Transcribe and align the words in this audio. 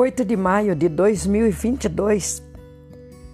8 0.00 0.24
de 0.24 0.36
maio 0.36 0.76
de 0.76 0.88
2022. 0.88 2.40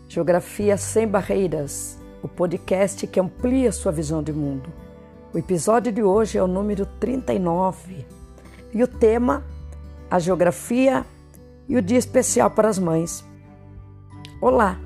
Geografia 0.08 0.78
Sem 0.78 1.06
Barreiras, 1.06 2.00
o 2.22 2.26
podcast 2.26 3.06
que 3.06 3.20
amplia 3.20 3.70
sua 3.70 3.92
visão 3.92 4.22
de 4.22 4.32
mundo. 4.32 4.72
O 5.34 5.36
episódio 5.36 5.92
de 5.92 6.02
hoje 6.02 6.38
é 6.38 6.42
o 6.42 6.46
número 6.46 6.86
39 6.98 8.06
e 8.72 8.82
o 8.82 8.88
tema 8.88 9.44
a 10.10 10.18
geografia 10.18 11.04
e 11.68 11.76
o 11.76 11.82
dia 11.82 11.98
especial 11.98 12.50
para 12.50 12.70
as 12.70 12.78
mães. 12.78 13.22
Olá, 14.40 14.80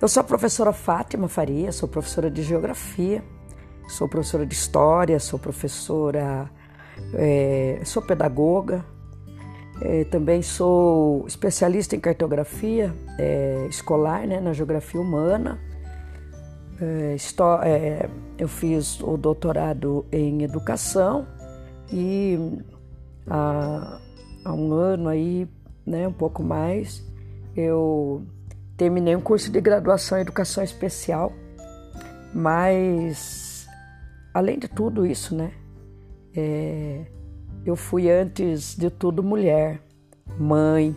eu 0.00 0.08
sou 0.08 0.20
a 0.20 0.24
professora 0.24 0.72
Fátima 0.72 1.28
Faria, 1.28 1.70
sou 1.70 1.88
professora 1.88 2.28
de 2.28 2.42
geografia, 2.42 3.22
sou 3.86 4.08
professora 4.08 4.44
de 4.44 4.54
história, 4.54 5.20
sou 5.20 5.38
professora, 5.38 6.50
é, 7.14 7.80
sou 7.84 8.02
pedagoga, 8.02 8.84
é, 9.84 10.04
também 10.04 10.42
sou 10.42 11.26
especialista 11.26 11.96
em 11.96 12.00
cartografia 12.00 12.94
é, 13.18 13.66
escolar, 13.68 14.26
né, 14.28 14.40
na 14.40 14.52
geografia 14.52 15.00
humana. 15.00 15.58
É, 16.80 17.16
é, 17.64 18.08
eu 18.38 18.48
fiz 18.48 19.00
o 19.00 19.16
doutorado 19.16 20.06
em 20.12 20.42
educação 20.42 21.26
e 21.92 22.38
há, 23.26 24.00
há 24.44 24.52
um 24.52 24.72
ano 24.72 25.08
aí, 25.08 25.48
né, 25.84 26.06
um 26.06 26.12
pouco 26.12 26.44
mais, 26.44 27.04
eu 27.56 28.22
terminei 28.76 29.16
um 29.16 29.20
curso 29.20 29.50
de 29.50 29.60
graduação 29.60 30.16
em 30.16 30.20
educação 30.20 30.62
especial, 30.62 31.32
mas 32.32 33.66
além 34.32 34.60
de 34.60 34.68
tudo 34.68 35.04
isso, 35.04 35.34
né, 35.34 35.52
é, 36.36 37.04
eu 37.64 37.76
fui 37.76 38.10
antes 38.10 38.76
de 38.76 38.90
tudo 38.90 39.22
mulher, 39.22 39.80
mãe, 40.38 40.94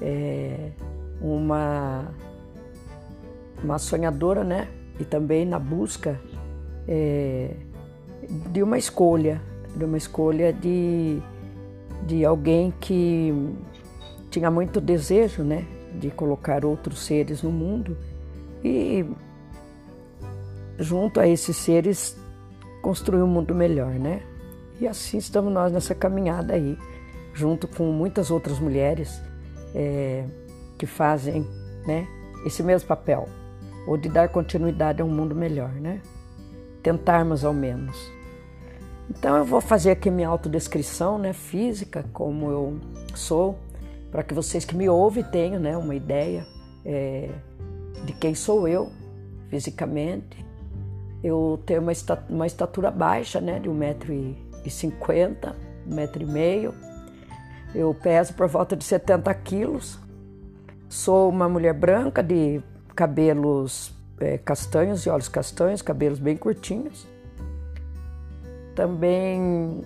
é, 0.00 0.70
uma, 1.20 2.08
uma 3.62 3.78
sonhadora, 3.78 4.42
né? 4.42 4.68
E 4.98 5.04
também 5.04 5.44
na 5.44 5.58
busca 5.58 6.18
é, 6.88 7.54
de 8.50 8.62
uma 8.62 8.78
escolha, 8.78 9.40
de 9.76 9.84
uma 9.84 9.98
escolha 9.98 10.52
de, 10.52 11.20
de 12.06 12.24
alguém 12.24 12.72
que 12.80 13.32
tinha 14.30 14.50
muito 14.50 14.80
desejo, 14.80 15.42
né? 15.42 15.66
De 15.98 16.10
colocar 16.10 16.64
outros 16.64 17.00
seres 17.00 17.42
no 17.42 17.50
mundo 17.50 17.96
e 18.64 19.04
junto 20.78 21.20
a 21.20 21.28
esses 21.28 21.56
seres 21.56 22.16
construir 22.82 23.22
um 23.22 23.26
mundo 23.26 23.54
melhor, 23.54 23.92
né? 23.94 24.22
E 24.80 24.86
assim 24.86 25.18
estamos 25.18 25.52
nós 25.52 25.72
nessa 25.72 25.94
caminhada 25.94 26.54
aí, 26.54 26.78
junto 27.32 27.66
com 27.66 27.90
muitas 27.92 28.30
outras 28.30 28.58
mulheres 28.58 29.22
é, 29.74 30.24
que 30.78 30.86
fazem 30.86 31.46
né, 31.86 32.06
esse 32.44 32.62
mesmo 32.62 32.88
papel, 32.88 33.28
ou 33.86 33.96
de 33.96 34.08
dar 34.08 34.28
continuidade 34.28 35.00
a 35.00 35.04
um 35.04 35.08
mundo 35.08 35.34
melhor, 35.34 35.70
né? 35.70 36.00
Tentarmos 36.82 37.44
ao 37.44 37.54
menos. 37.54 37.96
Então 39.08 39.36
eu 39.36 39.44
vou 39.44 39.60
fazer 39.60 39.92
aqui 39.92 40.10
minha 40.10 40.28
autodescrição 40.28 41.16
né, 41.16 41.32
física, 41.32 42.04
como 42.12 42.50
eu 42.50 42.80
sou, 43.14 43.58
para 44.10 44.22
que 44.22 44.34
vocês 44.34 44.64
que 44.64 44.76
me 44.76 44.88
ouvem 44.88 45.22
tenham 45.24 45.60
né, 45.60 45.76
uma 45.76 45.94
ideia 45.94 46.46
é, 46.84 47.30
de 48.04 48.12
quem 48.12 48.34
sou 48.34 48.66
eu 48.66 48.90
fisicamente. 49.48 50.44
Eu 51.22 51.60
tenho 51.64 51.82
uma, 52.28 52.46
estatura 52.46 52.90
baixa, 52.90 53.40
né, 53.40 53.58
de 53.58 53.68
1,80m 53.68 54.45
e 54.66 54.70
50, 54.70 55.56
um 55.86 55.94
metro 55.94 56.22
e 56.22 56.26
meio. 56.26 56.74
Eu 57.74 57.94
peso 57.94 58.34
por 58.34 58.48
volta 58.48 58.76
de 58.76 58.84
70 58.84 59.32
quilos. 59.34 59.98
Sou 60.88 61.28
uma 61.28 61.48
mulher 61.48 61.74
branca 61.74 62.22
de 62.22 62.62
cabelos 62.94 63.94
é, 64.18 64.38
castanhos 64.38 65.04
e 65.04 65.10
olhos 65.10 65.28
castanhos, 65.28 65.82
cabelos 65.82 66.18
bem 66.18 66.36
curtinhos. 66.36 67.06
Também 68.74 69.82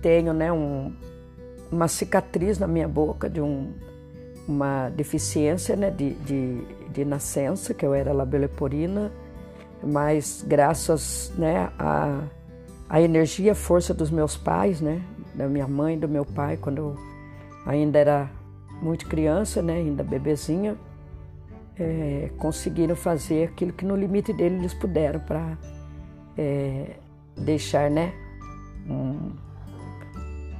tenho 0.00 0.32
né, 0.32 0.52
um, 0.52 0.94
uma 1.70 1.88
cicatriz 1.88 2.58
na 2.58 2.66
minha 2.66 2.88
boca 2.88 3.28
de 3.28 3.40
um, 3.40 3.72
uma 4.46 4.90
deficiência 4.90 5.76
né, 5.76 5.90
de, 5.90 6.14
de, 6.14 6.64
de 6.90 7.04
nascença, 7.04 7.72
que 7.72 7.84
eu 7.84 7.94
era 7.94 8.12
labeleporina, 8.12 9.10
mas 9.82 10.44
graças 10.46 11.32
né, 11.36 11.70
a 11.78 12.22
a 12.88 13.00
energia, 13.00 13.52
a 13.52 13.54
força 13.54 13.94
dos 13.94 14.10
meus 14.10 14.36
pais, 14.36 14.80
né? 14.80 15.02
Da 15.34 15.48
minha 15.48 15.66
mãe, 15.66 15.98
do 15.98 16.08
meu 16.08 16.24
pai, 16.24 16.56
quando 16.56 16.78
eu 16.78 16.96
ainda 17.66 17.98
era 17.98 18.30
muito 18.82 19.06
criança, 19.06 19.62
né? 19.62 19.74
Ainda 19.76 20.02
bebezinha, 20.02 20.76
é, 21.78 22.30
conseguiram 22.38 22.94
fazer 22.94 23.48
aquilo 23.48 23.72
que 23.72 23.84
no 23.84 23.96
limite 23.96 24.32
deles 24.32 24.58
eles 24.58 24.74
puderam 24.74 25.20
para 25.20 25.56
é, 26.36 26.96
deixar, 27.36 27.90
né? 27.90 28.12
Um, 28.88 29.32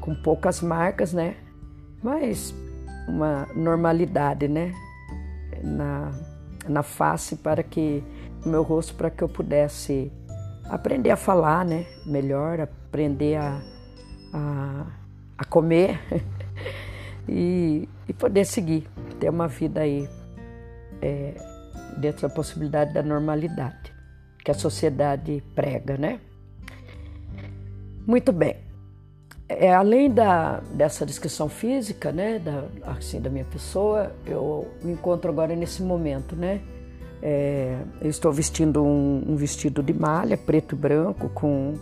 com 0.01 0.15
poucas 0.15 0.61
marcas, 0.61 1.13
né? 1.13 1.37
Mas 2.03 2.55
uma 3.07 3.47
normalidade, 3.55 4.49
né? 4.49 4.73
Na, 5.63 6.11
na 6.69 6.83
face 6.83 7.37
para 7.37 7.63
que 7.63 8.03
no 8.45 8.53
meu 8.53 8.63
rosto 8.63 8.95
para 8.95 9.11
que 9.11 9.23
eu 9.23 9.29
pudesse 9.29 10.13
aprender 10.69 11.11
a 11.11 11.17
falar, 11.17 11.65
né? 11.65 11.87
Melhor, 12.07 12.61
aprender 12.61 13.37
a, 13.37 13.61
a, 14.33 14.87
a 15.39 15.45
comer 15.45 16.01
e, 17.29 17.89
e, 18.09 18.13
poder 18.13 18.45
seguir, 18.45 18.89
ter 19.19 19.29
uma 19.29 19.49
vida 19.49 19.81
aí 19.81 20.09
é, 21.03 21.35
dentro 21.99 22.29
da 22.29 22.35
possibilidade 22.35 22.93
da 22.93 23.03
normalidade 23.03 23.95
que 24.45 24.51
a 24.51 24.55
sociedade 24.55 25.43
prega, 25.55 25.97
né? 25.97 26.21
Muito 28.07 28.31
bem. 28.31 28.57
É, 29.49 29.75
além 29.75 30.11
da, 30.11 30.61
dessa 30.75 31.07
descrição 31.07 31.49
física, 31.49 32.13
né, 32.13 32.39
da, 32.39 32.65
assim, 32.93 33.21
da 33.21 33.31
minha 33.31 33.45
pessoa, 33.45 34.15
eu 34.27 34.71
me 34.83 34.93
encontro 34.93 35.31
agora 35.31 35.57
nesse 35.57 35.83
momento, 35.83 36.37
né, 36.37 36.61
é, 37.27 37.79
eu 38.03 38.11
estou 38.11 38.31
vestindo 38.31 38.85
um, 38.85 39.25
um, 39.27 39.35
vestido 39.35 39.83
de 39.83 39.95
malha 39.95 40.37
preto 40.37 40.75
e 40.75 40.79
branco 40.79 41.31
com, 41.31 41.73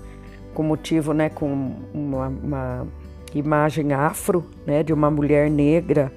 com 0.54 0.62
motivo, 0.62 1.12
né, 1.12 1.28
com 1.28 1.74
uma, 1.92 2.28
uma 2.28 2.86
imagem 3.34 3.92
afro, 3.92 4.48
né, 4.64 4.84
de 4.84 4.92
uma 4.92 5.10
mulher 5.10 5.50
negra 5.50 6.12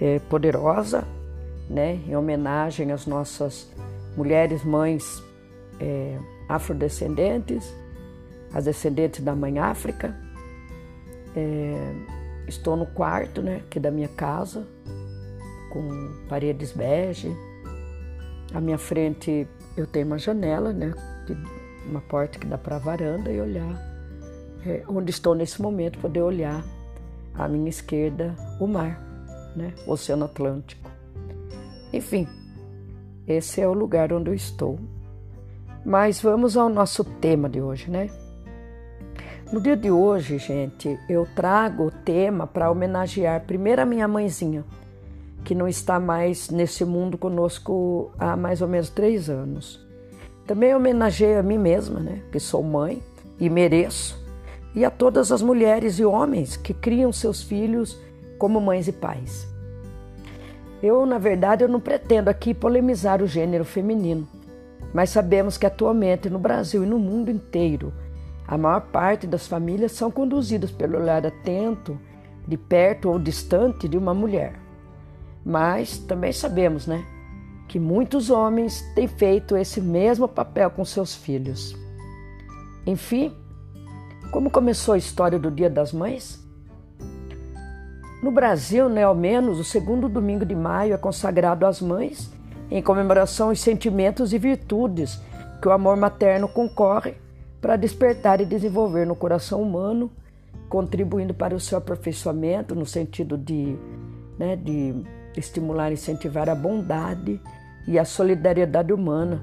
é, 0.00 0.18
poderosa, 0.18 1.04
né, 1.70 2.00
em 2.04 2.16
homenagem 2.16 2.90
às 2.90 3.06
nossas 3.06 3.70
mulheres 4.16 4.64
mães 4.64 5.22
é, 5.78 6.18
afrodescendentes, 6.48 7.72
as 8.52 8.64
descendentes 8.64 9.20
da 9.20 9.36
mãe 9.36 9.56
África. 9.56 10.16
É, 11.36 11.94
estou 12.48 12.76
no 12.76 12.86
quarto, 12.86 13.40
né, 13.40 13.62
aqui 13.64 13.78
da 13.78 13.92
minha 13.92 14.08
casa, 14.08 14.66
com 15.70 16.10
paredes 16.28 16.72
bege, 16.72 17.32
à 18.54 18.60
minha 18.60 18.78
frente 18.78 19.46
eu 19.76 19.86
tenho 19.86 20.06
uma 20.06 20.18
janela, 20.18 20.72
né? 20.72 20.94
Uma 21.86 22.00
porta 22.00 22.38
que 22.38 22.46
dá 22.46 22.56
para 22.56 22.76
a 22.76 22.78
varanda 22.78 23.30
e 23.30 23.40
olhar 23.40 23.94
é, 24.66 24.82
onde 24.88 25.10
estou 25.10 25.34
nesse 25.34 25.60
momento, 25.60 25.98
poder 25.98 26.22
olhar 26.22 26.64
à 27.34 27.48
minha 27.48 27.68
esquerda 27.68 28.34
o 28.58 28.66
mar, 28.66 28.98
né? 29.54 29.74
O 29.86 29.92
Oceano 29.92 30.24
Atlântico. 30.24 30.90
Enfim, 31.92 32.26
esse 33.26 33.60
é 33.60 33.68
o 33.68 33.74
lugar 33.74 34.12
onde 34.12 34.30
eu 34.30 34.34
estou. 34.34 34.78
Mas 35.84 36.20
vamos 36.22 36.56
ao 36.56 36.68
nosso 36.68 37.04
tema 37.04 37.48
de 37.48 37.60
hoje, 37.60 37.90
né? 37.90 38.08
No 39.52 39.60
dia 39.60 39.76
de 39.76 39.90
hoje, 39.90 40.38
gente, 40.38 40.98
eu 41.08 41.28
trago 41.36 41.86
o 41.86 41.90
tema 41.90 42.46
para 42.46 42.70
homenagear 42.70 43.42
primeiro 43.42 43.82
a 43.82 43.86
minha 43.86 44.08
mãezinha, 44.08 44.64
que 45.44 45.54
não 45.54 45.68
está 45.68 46.00
mais 46.00 46.48
nesse 46.48 46.84
mundo 46.84 47.18
conosco 47.18 48.10
há 48.18 48.36
mais 48.36 48.62
ou 48.62 48.68
menos 48.68 48.88
três 48.88 49.28
anos. 49.28 49.84
Também 50.46 50.74
homenageio 50.74 51.38
a 51.38 51.42
mim 51.42 51.58
mesma, 51.58 52.00
né, 52.00 52.22
que 52.32 52.40
sou 52.40 52.62
mãe 52.62 53.02
e 53.38 53.48
mereço, 53.48 54.22
e 54.74 54.84
a 54.84 54.90
todas 54.90 55.30
as 55.30 55.42
mulheres 55.42 55.98
e 55.98 56.04
homens 56.04 56.56
que 56.56 56.74
criam 56.74 57.12
seus 57.12 57.42
filhos 57.42 57.98
como 58.38 58.60
mães 58.60 58.88
e 58.88 58.92
pais. 58.92 59.46
Eu, 60.82 61.06
na 61.06 61.18
verdade, 61.18 61.62
eu 61.62 61.68
não 61.68 61.80
pretendo 61.80 62.28
aqui 62.28 62.52
polemizar 62.52 63.22
o 63.22 63.26
gênero 63.26 63.64
feminino, 63.64 64.26
mas 64.92 65.10
sabemos 65.10 65.56
que 65.56 65.66
atualmente 65.66 66.28
no 66.28 66.38
Brasil 66.38 66.84
e 66.84 66.86
no 66.86 66.98
mundo 66.98 67.30
inteiro, 67.30 67.92
a 68.46 68.58
maior 68.58 68.80
parte 68.80 69.26
das 69.26 69.46
famílias 69.46 69.92
são 69.92 70.10
conduzidas 70.10 70.70
pelo 70.70 70.98
olhar 70.98 71.24
atento, 71.26 71.98
de 72.46 72.58
perto 72.58 73.10
ou 73.10 73.18
distante 73.18 73.88
de 73.88 73.96
uma 73.96 74.12
mulher. 74.12 74.63
Mas 75.44 75.98
também 75.98 76.32
sabemos, 76.32 76.86
né, 76.86 77.04
que 77.68 77.78
muitos 77.78 78.30
homens 78.30 78.82
têm 78.94 79.06
feito 79.06 79.56
esse 79.56 79.80
mesmo 79.80 80.26
papel 80.26 80.70
com 80.70 80.84
seus 80.84 81.14
filhos. 81.14 81.76
Enfim, 82.86 83.34
como 84.30 84.50
começou 84.50 84.94
a 84.94 84.98
história 84.98 85.38
do 85.38 85.50
Dia 85.50 85.70
das 85.70 85.92
Mães? 85.92 86.42
No 88.22 88.30
Brasil, 88.30 88.88
né, 88.88 89.04
ao 89.04 89.14
menos, 89.14 89.58
o 89.58 89.64
segundo 89.64 90.08
domingo 90.08 90.46
de 90.46 90.54
maio 90.54 90.94
é 90.94 90.96
consagrado 90.96 91.66
às 91.66 91.80
mães 91.80 92.32
em 92.70 92.82
comemoração 92.82 93.48
aos 93.48 93.60
sentimentos 93.60 94.32
e 94.32 94.38
virtudes 94.38 95.20
que 95.60 95.68
o 95.68 95.72
amor 95.72 95.96
materno 95.96 96.48
concorre 96.48 97.14
para 97.60 97.76
despertar 97.76 98.40
e 98.40 98.46
desenvolver 98.46 99.06
no 99.06 99.14
coração 99.14 99.62
humano, 99.62 100.10
contribuindo 100.68 101.32
para 101.32 101.54
o 101.54 101.60
seu 101.60 101.78
aperfeiçoamento 101.78 102.74
no 102.74 102.84
sentido 102.84 103.38
de, 103.38 103.76
né, 104.38 104.56
de 104.56 104.94
estimular 105.36 105.90
e 105.90 105.94
incentivar 105.94 106.48
a 106.48 106.54
bondade 106.54 107.40
e 107.86 107.98
a 107.98 108.04
solidariedade 108.04 108.92
humana. 108.92 109.42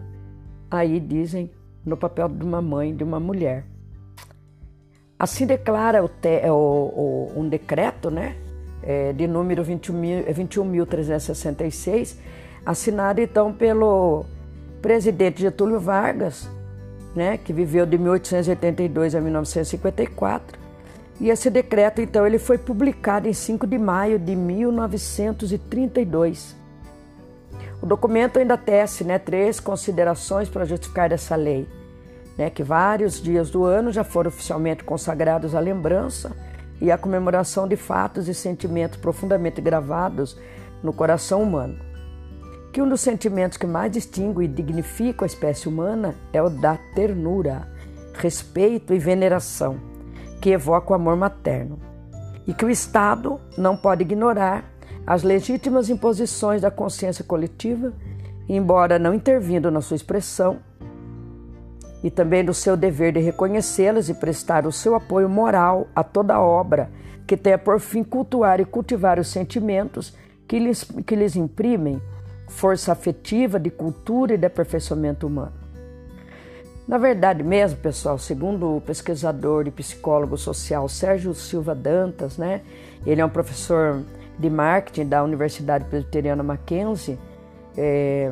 Aí 0.69 0.99
dizem 0.99 1.49
no 1.85 1.95
papel 1.97 2.29
de 2.29 2.43
uma 2.43 2.61
mãe, 2.61 2.95
de 2.95 3.03
uma 3.03 3.19
mulher. 3.19 3.65
Assim 5.17 5.45
declara 5.45 6.03
o 6.03 6.09
te, 6.09 6.49
o, 6.49 6.55
o, 6.55 7.31
um 7.35 7.47
decreto, 7.47 8.09
né, 8.09 8.35
é, 8.81 9.13
de 9.13 9.27
número 9.27 9.63
21.366, 9.63 12.17
assinado 12.65 13.21
então 13.21 13.53
pelo 13.53 14.25
presidente 14.81 15.41
Getúlio 15.41 15.79
Vargas, 15.79 16.49
né, 17.15 17.37
que 17.37 17.53
viveu 17.53 17.85
de 17.85 17.99
1882 17.99 19.13
a 19.13 19.21
1954. 19.21 20.59
E 21.21 21.29
esse 21.29 21.49
decreto, 21.49 22.01
então, 22.01 22.27
ele 22.27 22.37
foi 22.37 22.57
publicado 22.57 23.29
em 23.29 23.33
5 23.33 23.65
de 23.65 23.77
maio 23.77 24.19
de 24.19 24.35
1932. 24.35 26.59
O 27.81 27.85
documento 27.85 28.39
ainda 28.39 28.57
tece 28.57 29.05
né, 29.05 29.17
três 29.17 29.61
considerações 29.61 30.49
para 30.49 30.65
justificar 30.65 31.13
essa 31.13 31.37
lei 31.37 31.65
né, 32.37 32.49
que 32.49 32.63
vários 32.63 33.21
dias 33.21 33.51
do 33.51 33.63
ano 33.63 33.91
já 33.91 34.03
foram 34.03 34.29
oficialmente 34.29 34.83
consagrados 34.83 35.53
à 35.53 35.59
lembrança 35.59 36.35
e 36.79 36.91
à 36.91 36.97
comemoração 36.97 37.67
de 37.67 37.75
fatos 37.75 38.27
e 38.27 38.33
sentimentos 38.33 38.97
profundamente 38.97 39.61
gravados 39.61 40.35
no 40.81 40.91
coração 40.91 41.43
humano. 41.43 41.77
Que 42.73 42.81
um 42.81 42.89
dos 42.89 43.01
sentimentos 43.01 43.57
que 43.57 43.67
mais 43.67 43.91
distingue 43.91 44.45
e 44.45 44.47
dignifica 44.47 45.25
a 45.25 45.27
espécie 45.27 45.67
humana 45.67 46.15
é 46.33 46.41
o 46.41 46.49
da 46.49 46.79
ternura, 46.95 47.67
respeito 48.13 48.93
e 48.93 48.97
veneração, 48.97 49.90
que 50.41 50.49
evoca 50.49 50.91
o 50.91 50.95
amor 50.95 51.15
materno. 51.15 51.79
E 52.47 52.53
que 52.53 52.65
o 52.65 52.69
Estado 52.69 53.39
não 53.55 53.77
pode 53.77 54.01
ignorar 54.01 54.65
as 55.05 55.23
legítimas 55.23 55.89
imposições 55.89 56.61
da 56.61 56.71
consciência 56.71 57.23
coletiva, 57.23 57.93
embora 58.49 58.99
não 58.99 59.13
intervindo 59.13 59.69
na 59.69 59.79
sua 59.79 59.95
expressão, 59.95 60.57
e 62.03 62.09
também 62.09 62.43
do 62.43 62.53
seu 62.53 62.75
dever 62.75 63.13
de 63.13 63.19
reconhecê-las 63.19 64.09
e 64.09 64.15
prestar 64.15 64.65
o 64.65 64.71
seu 64.71 64.95
apoio 64.95 65.29
moral 65.29 65.87
a 65.95 66.03
toda 66.03 66.39
obra 66.39 66.89
que 67.27 67.37
tenha 67.37 67.59
por 67.59 67.79
fim 67.79 68.03
cultuar 68.03 68.59
e 68.59 68.65
cultivar 68.65 69.19
os 69.19 69.27
sentimentos 69.27 70.17
que 70.47 70.57
lhes, 70.57 70.83
que 71.05 71.15
lhes 71.15 71.35
imprimem 71.35 72.01
força 72.49 72.91
afetiva 72.91 73.59
de 73.59 73.69
cultura 73.69 74.33
e 74.33 74.37
de 74.37 74.47
aperfeiçoamento 74.47 75.27
humano. 75.27 75.60
Na 76.91 76.97
verdade 76.97 77.41
mesmo, 77.41 77.79
pessoal, 77.79 78.17
segundo 78.17 78.75
o 78.75 78.81
pesquisador 78.81 79.65
e 79.65 79.71
psicólogo 79.71 80.37
social 80.37 80.89
Sérgio 80.89 81.33
Silva 81.33 81.73
Dantas, 81.73 82.37
né, 82.37 82.63
ele 83.05 83.21
é 83.21 83.25
um 83.25 83.29
professor 83.29 84.01
de 84.37 84.49
marketing 84.49 85.07
da 85.07 85.23
Universidade 85.23 85.85
Presbiteriana 85.85 86.43
Mackenzie, 86.43 87.17
é, 87.77 88.29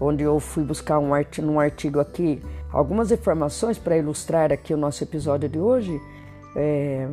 onde 0.00 0.22
eu 0.22 0.40
fui 0.40 0.64
buscar 0.64 0.98
um, 0.98 1.12
art, 1.12 1.40
um 1.40 1.60
artigo 1.60 2.00
aqui 2.00 2.40
algumas 2.72 3.12
informações 3.12 3.76
para 3.76 3.98
ilustrar 3.98 4.50
aqui 4.50 4.72
o 4.72 4.78
nosso 4.78 5.04
episódio 5.04 5.46
de 5.46 5.58
hoje. 5.58 6.00
É, 6.56 7.06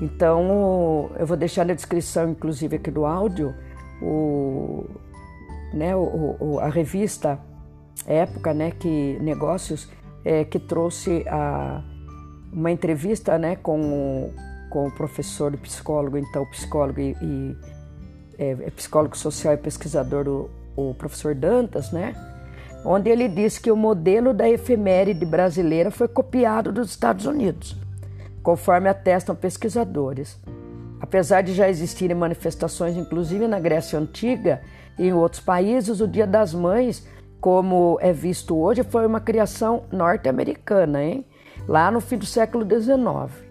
então, 0.00 1.10
eu 1.18 1.26
vou 1.26 1.36
deixar 1.36 1.66
na 1.66 1.74
descrição, 1.74 2.30
inclusive 2.30 2.76
aqui 2.76 2.92
do 2.92 3.04
áudio, 3.04 3.52
o, 4.00 4.84
né, 5.74 5.96
o, 5.96 6.36
o, 6.38 6.60
a 6.60 6.68
revista 6.68 7.47
Época, 8.06 8.54
né, 8.54 8.70
que 8.70 9.18
Negócios, 9.20 9.88
é, 10.24 10.44
que 10.44 10.58
trouxe 10.58 11.24
a, 11.28 11.82
uma 12.52 12.70
entrevista 12.70 13.38
né, 13.38 13.56
com, 13.56 14.32
com 14.70 14.86
o 14.86 14.90
professor 14.90 15.52
e 15.54 15.56
psicólogo, 15.56 16.16
então 16.16 16.44
psicólogo 16.46 17.00
e, 17.00 17.16
e 17.20 17.56
é, 18.38 18.50
é 18.50 18.70
psicólogo 18.70 19.16
social 19.16 19.54
e 19.54 19.56
pesquisador, 19.56 20.28
o, 20.28 20.50
o 20.76 20.94
professor 20.94 21.34
Dantas, 21.34 21.92
né? 21.92 22.14
onde 22.84 23.10
ele 23.10 23.28
diz 23.28 23.58
que 23.58 23.70
o 23.70 23.76
modelo 23.76 24.32
da 24.32 24.48
efeméride 24.48 25.26
brasileira 25.26 25.90
foi 25.90 26.08
copiado 26.08 26.72
dos 26.72 26.90
Estados 26.90 27.26
Unidos, 27.26 27.76
conforme 28.42 28.88
atestam 28.88 29.34
pesquisadores. 29.34 30.38
Apesar 31.00 31.42
de 31.42 31.54
já 31.54 31.68
existirem 31.68 32.16
manifestações, 32.16 32.96
inclusive 32.96 33.46
na 33.46 33.60
Grécia 33.60 33.98
Antiga 33.98 34.60
e 34.98 35.06
em 35.08 35.12
outros 35.12 35.40
países, 35.40 36.00
o 36.00 36.08
Dia 36.08 36.26
das 36.26 36.52
Mães, 36.52 37.06
como 37.40 37.98
é 38.00 38.12
visto 38.12 38.56
hoje, 38.56 38.82
foi 38.82 39.06
uma 39.06 39.20
criação 39.20 39.84
norte-americana, 39.92 41.02
hein? 41.02 41.24
lá 41.66 41.90
no 41.90 42.00
fim 42.00 42.16
do 42.18 42.26
século 42.26 42.64
XIX. 42.64 43.46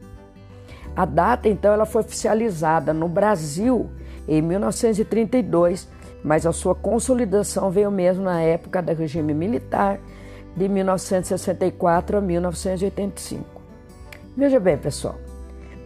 A 0.95 1.05
data, 1.05 1.47
então, 1.47 1.73
ela 1.73 1.85
foi 1.85 2.01
oficializada 2.01 2.93
no 2.93 3.07
Brasil 3.07 3.89
em 4.27 4.41
1932 4.41 5.87
mas 6.27 6.45
a 6.45 6.51
sua 6.51 6.75
consolidação 6.75 7.69
veio 7.71 7.91
mesmo 7.91 8.23
na 8.23 8.41
época 8.41 8.81
do 8.81 8.93
regime 8.93 9.33
militar, 9.33 9.99
de 10.55 10.67
1964 10.67 12.17
a 12.17 12.21
1985. 12.21 13.45
Veja 14.35 14.59
bem, 14.59 14.77
pessoal, 14.77 15.15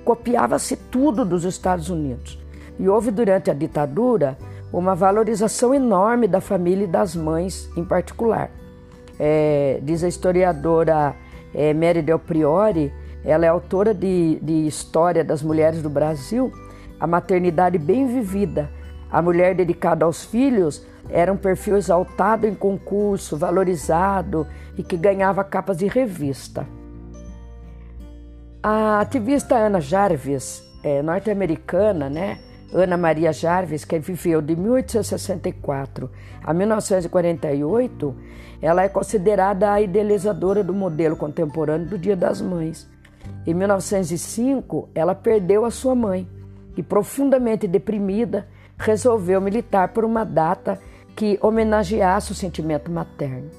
copiava-se 0.04 0.76
tudo 0.76 1.24
dos 1.24 1.44
Estados 1.44 1.90
Unidos 1.90 2.40
e 2.80 2.90
houve 2.90 3.12
durante 3.12 3.52
a 3.52 3.54
ditadura 3.54 4.38
uma 4.72 4.96
valorização 4.96 5.74
enorme 5.74 6.28
da 6.28 6.42
família 6.42 6.86
e 6.86 6.88
das 6.88 7.16
mães 7.16 7.70
em 7.76 7.84
particular. 7.84 8.50
É, 9.20 9.80
diz 9.84 10.04
a 10.04 10.08
historiadora 10.08 11.16
é, 11.54 11.74
Mary 11.74 12.02
Del 12.02 12.20
Priori, 12.20 12.92
ela 13.24 13.46
é 13.46 13.50
autora 13.50 13.94
de, 13.94 14.40
de 14.42 14.66
História 14.66 15.24
das 15.24 15.44
Mulheres 15.44 15.82
do 15.82 15.90
Brasil, 15.90 16.52
a 17.00 17.06
maternidade 17.06 17.78
bem 17.78 18.08
vivida 18.08 18.70
a 19.12 19.22
mulher 19.22 19.54
dedicada 19.54 20.06
aos 20.06 20.24
filhos 20.24 20.86
era 21.10 21.34
um 21.34 21.36
perfil 21.36 21.76
exaltado 21.76 22.48
em 22.48 22.56
concurso, 22.56 23.36
valorizado 23.36 24.48
e 24.78 24.84
que 24.84 24.96
ganhava 24.96 25.44
capas 25.44 25.78
de 25.78 25.88
revista. 25.88 26.66
A 28.64 29.02
ativista 29.02 29.56
Ana 29.56 29.82
Jarvis, 29.82 30.64
é, 30.82 31.02
norte-americana, 31.02 32.10
né? 32.10 32.40
Ana 32.74 32.96
Maria 32.96 33.34
Jarvis, 33.34 33.84
que 33.84 34.00
viveu 34.00 34.42
de 34.42 34.56
1864 34.56 36.10
a 36.44 36.54
1948, 36.54 38.16
ela 38.62 38.84
é 38.84 38.90
considerada 38.90 39.72
a 39.72 39.82
idealizadora 39.82 40.64
do 40.64 40.74
modelo 40.74 41.16
contemporâneo 41.16 41.88
do 41.88 41.98
Dia 41.98 42.16
das 42.16 42.42
Mães. 42.42 42.90
Em 43.46 43.54
1905, 43.54 44.90
ela 44.96 45.14
perdeu 45.14 45.66
a 45.66 45.72
sua 45.72 45.96
mãe 45.96 46.28
e, 46.78 46.84
profundamente 46.84 47.68
deprimida, 47.68 48.48
resolveu 48.78 49.42
militar 49.42 49.90
por 49.90 50.06
uma 50.06 50.24
data 50.24 50.80
que 51.16 51.38
homenageasse 51.42 52.32
o 52.32 52.36
sentimento 52.36 52.90
materno. 52.90 53.50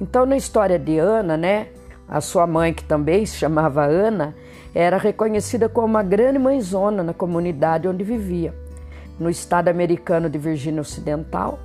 Então, 0.00 0.26
na 0.26 0.36
história 0.36 0.78
de 0.78 0.98
Ana, 0.98 1.36
né, 1.36 1.68
a 2.08 2.20
sua 2.20 2.46
mãe, 2.46 2.72
que 2.72 2.84
também 2.84 3.24
se 3.26 3.36
chamava 3.36 3.84
Ana, 3.84 4.34
era 4.74 4.96
reconhecida 4.96 5.68
como 5.68 5.86
uma 5.86 6.02
grande 6.02 6.38
mãezona 6.38 7.02
na 7.02 7.14
comunidade 7.14 7.88
onde 7.88 8.04
vivia. 8.04 8.54
No 9.18 9.28
estado 9.28 9.68
americano 9.68 10.30
de 10.30 10.38
Virgínia 10.38 10.80
Ocidental, 10.80 11.58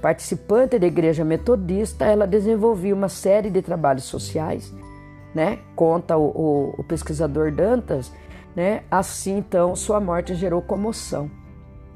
participante 0.00 0.78
da 0.78 0.86
igreja 0.86 1.24
metodista, 1.24 2.04
ela 2.04 2.26
desenvolvia 2.26 2.94
uma 2.94 3.08
série 3.08 3.50
de 3.50 3.60
trabalhos 3.62 4.04
sociais, 4.04 4.72
né? 5.34 5.58
Conta 5.74 6.16
o, 6.16 6.26
o, 6.28 6.74
o 6.78 6.84
pesquisador 6.84 7.50
Dantas, 7.50 8.12
né? 8.54 8.82
Assim, 8.90 9.38
então, 9.38 9.74
sua 9.74 10.00
morte 10.00 10.34
gerou 10.34 10.62
comoção 10.62 11.30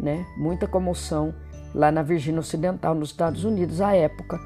né? 0.01 0.27
Muita 0.37 0.67
comoção 0.67 1.35
lá 1.75 1.93
na 1.93 2.03
Virgínia 2.03 2.41
Ocidental, 2.41 2.95
nos 2.95 3.11
Estados 3.11 3.45
Unidos, 3.45 3.81
à 3.81 3.95
época. 3.95 4.41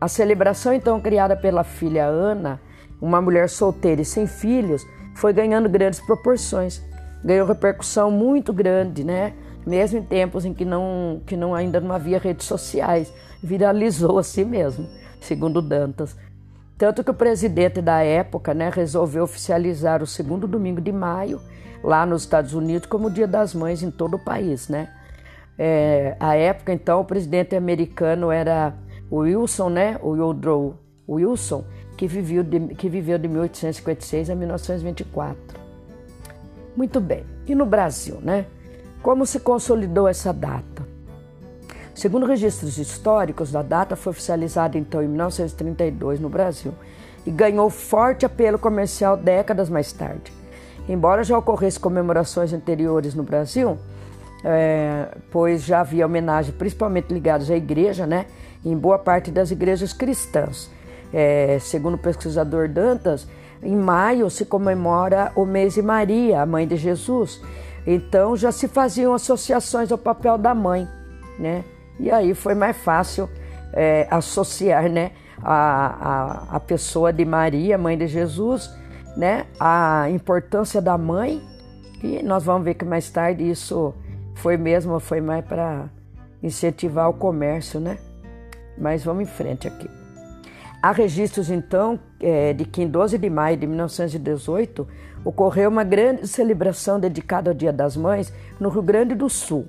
A 0.00 0.06
celebração, 0.06 0.72
então, 0.72 1.00
criada 1.00 1.36
pela 1.36 1.64
filha 1.64 2.06
Ana, 2.06 2.60
uma 3.00 3.20
mulher 3.20 3.48
solteira 3.48 4.00
e 4.00 4.04
sem 4.04 4.26
filhos, 4.26 4.86
foi 5.18 5.32
ganhando 5.32 5.68
grandes 5.68 6.00
proporções. 6.00 6.80
Ganhou 7.24 7.46
repercussão 7.46 8.10
muito 8.10 8.52
grande, 8.52 9.02
né? 9.02 9.34
Mesmo 9.66 9.98
em 9.98 10.02
tempos 10.02 10.44
em 10.44 10.54
que 10.54 10.64
não, 10.64 11.20
que 11.26 11.36
não 11.36 11.54
ainda 11.54 11.80
não 11.80 11.92
havia 11.92 12.18
redes 12.18 12.46
sociais, 12.46 13.12
viralizou 13.42 14.18
assim 14.18 14.44
mesmo, 14.44 14.88
segundo 15.20 15.60
Dantas. 15.60 16.16
Tanto 16.78 17.02
que 17.02 17.10
o 17.10 17.14
presidente 17.14 17.82
da 17.82 18.00
época 18.02 18.54
né, 18.54 18.70
resolveu 18.72 19.24
oficializar 19.24 20.00
o 20.00 20.06
segundo 20.06 20.46
domingo 20.46 20.80
de 20.80 20.92
maio 20.92 21.40
lá 21.82 22.06
nos 22.06 22.22
Estados 22.22 22.54
Unidos 22.54 22.88
como 22.88 23.08
o 23.08 23.10
Dia 23.10 23.26
das 23.26 23.52
Mães 23.52 23.82
em 23.82 23.90
todo 23.90 24.14
o 24.14 24.18
país, 24.18 24.68
né? 24.68 24.88
É, 25.58 26.16
a 26.20 26.36
época, 26.36 26.72
então, 26.72 27.00
o 27.00 27.04
presidente 27.04 27.56
americano 27.56 28.30
era 28.30 28.72
Wilson, 29.10 29.70
né? 29.70 29.98
O 30.00 30.10
Woodrow 30.10 30.76
Wilson, 31.08 31.64
que 31.98 32.06
viveu 32.06 32.44
de, 32.44 32.60
que 32.76 32.88
viveu 32.88 33.18
de 33.18 33.26
1856 33.26 34.30
a 34.30 34.34
1924. 34.36 35.36
Muito 36.76 37.00
bem. 37.00 37.26
E 37.44 37.56
no 37.56 37.66
Brasil, 37.66 38.20
né? 38.22 38.46
Como 39.02 39.26
se 39.26 39.40
consolidou 39.40 40.06
essa 40.06 40.32
data? 40.32 40.86
Segundo 41.94 42.24
registros 42.24 42.78
históricos, 42.78 43.56
a 43.56 43.62
data 43.62 43.96
foi 43.96 44.12
oficializada 44.12 44.78
então 44.78 45.02
em 45.02 45.08
1932 45.08 46.20
no 46.20 46.28
Brasil 46.28 46.72
e 47.26 47.30
ganhou 47.32 47.68
forte 47.68 48.24
apelo 48.24 48.60
comercial 48.60 49.16
décadas 49.16 49.68
mais 49.68 49.92
tarde. 49.92 50.32
Embora 50.88 51.24
já 51.24 51.36
ocorressem 51.36 51.80
comemorações 51.80 52.52
anteriores 52.52 53.12
no 53.14 53.24
Brasil, 53.24 53.76
é, 54.44 55.08
pois 55.32 55.64
já 55.64 55.80
havia 55.80 56.06
homenagem 56.06 56.52
principalmente 56.52 57.12
ligadas 57.12 57.50
à 57.50 57.56
igreja, 57.56 58.06
né? 58.06 58.26
Em 58.64 58.76
boa 58.76 59.00
parte 59.00 59.32
das 59.32 59.50
igrejas 59.50 59.92
cristãs. 59.92 60.70
É, 61.12 61.58
segundo 61.60 61.94
o 61.94 61.98
pesquisador 61.98 62.68
Dantas, 62.68 63.26
em 63.62 63.74
maio 63.74 64.30
se 64.30 64.44
comemora 64.44 65.32
o 65.34 65.44
mês 65.44 65.74
de 65.74 65.82
Maria, 65.82 66.42
a 66.42 66.46
mãe 66.46 66.66
de 66.66 66.76
Jesus. 66.76 67.40
Então 67.86 68.36
já 68.36 68.52
se 68.52 68.68
faziam 68.68 69.14
associações 69.14 69.90
ao 69.90 69.98
papel 69.98 70.36
da 70.36 70.54
mãe, 70.54 70.86
né? 71.38 71.64
E 71.98 72.10
aí 72.10 72.34
foi 72.34 72.54
mais 72.54 72.76
fácil 72.76 73.28
é, 73.72 74.06
associar, 74.10 74.88
né, 74.88 75.12
a, 75.42 76.50
a, 76.52 76.56
a 76.56 76.60
pessoa 76.60 77.12
de 77.12 77.24
Maria, 77.24 77.76
mãe 77.76 77.98
de 77.98 78.06
Jesus, 78.06 78.70
né, 79.16 79.46
a 79.58 80.08
importância 80.10 80.80
da 80.80 80.96
mãe. 80.96 81.42
E 82.02 82.22
nós 82.22 82.44
vamos 82.44 82.64
ver 82.64 82.74
que 82.74 82.84
mais 82.84 83.10
tarde 83.10 83.48
isso 83.48 83.92
foi 84.36 84.56
mesmo, 84.56 85.00
foi 85.00 85.20
mais 85.20 85.44
para 85.44 85.86
incentivar 86.40 87.08
o 87.10 87.14
comércio, 87.14 87.80
né? 87.80 87.98
Mas 88.76 89.02
vamos 89.02 89.24
em 89.24 89.26
frente 89.26 89.66
aqui. 89.66 89.97
Há 90.80 90.92
registros, 90.92 91.50
então, 91.50 91.98
é, 92.20 92.52
de 92.52 92.64
que 92.64 92.82
em 92.82 92.86
12 92.86 93.18
de 93.18 93.28
maio 93.28 93.56
de 93.56 93.66
1918 93.66 94.86
ocorreu 95.24 95.68
uma 95.68 95.82
grande 95.82 96.28
celebração 96.28 97.00
dedicada 97.00 97.50
ao 97.50 97.54
Dia 97.54 97.72
das 97.72 97.96
Mães 97.96 98.32
no 98.60 98.68
Rio 98.68 98.82
Grande 98.82 99.14
do 99.16 99.28
Sul, 99.28 99.66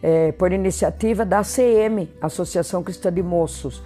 é, 0.00 0.30
por 0.32 0.52
iniciativa 0.52 1.24
da 1.24 1.40
ACM, 1.40 2.08
Associação 2.20 2.82
Cristã 2.82 3.12
de 3.12 3.22
Moços. 3.24 3.82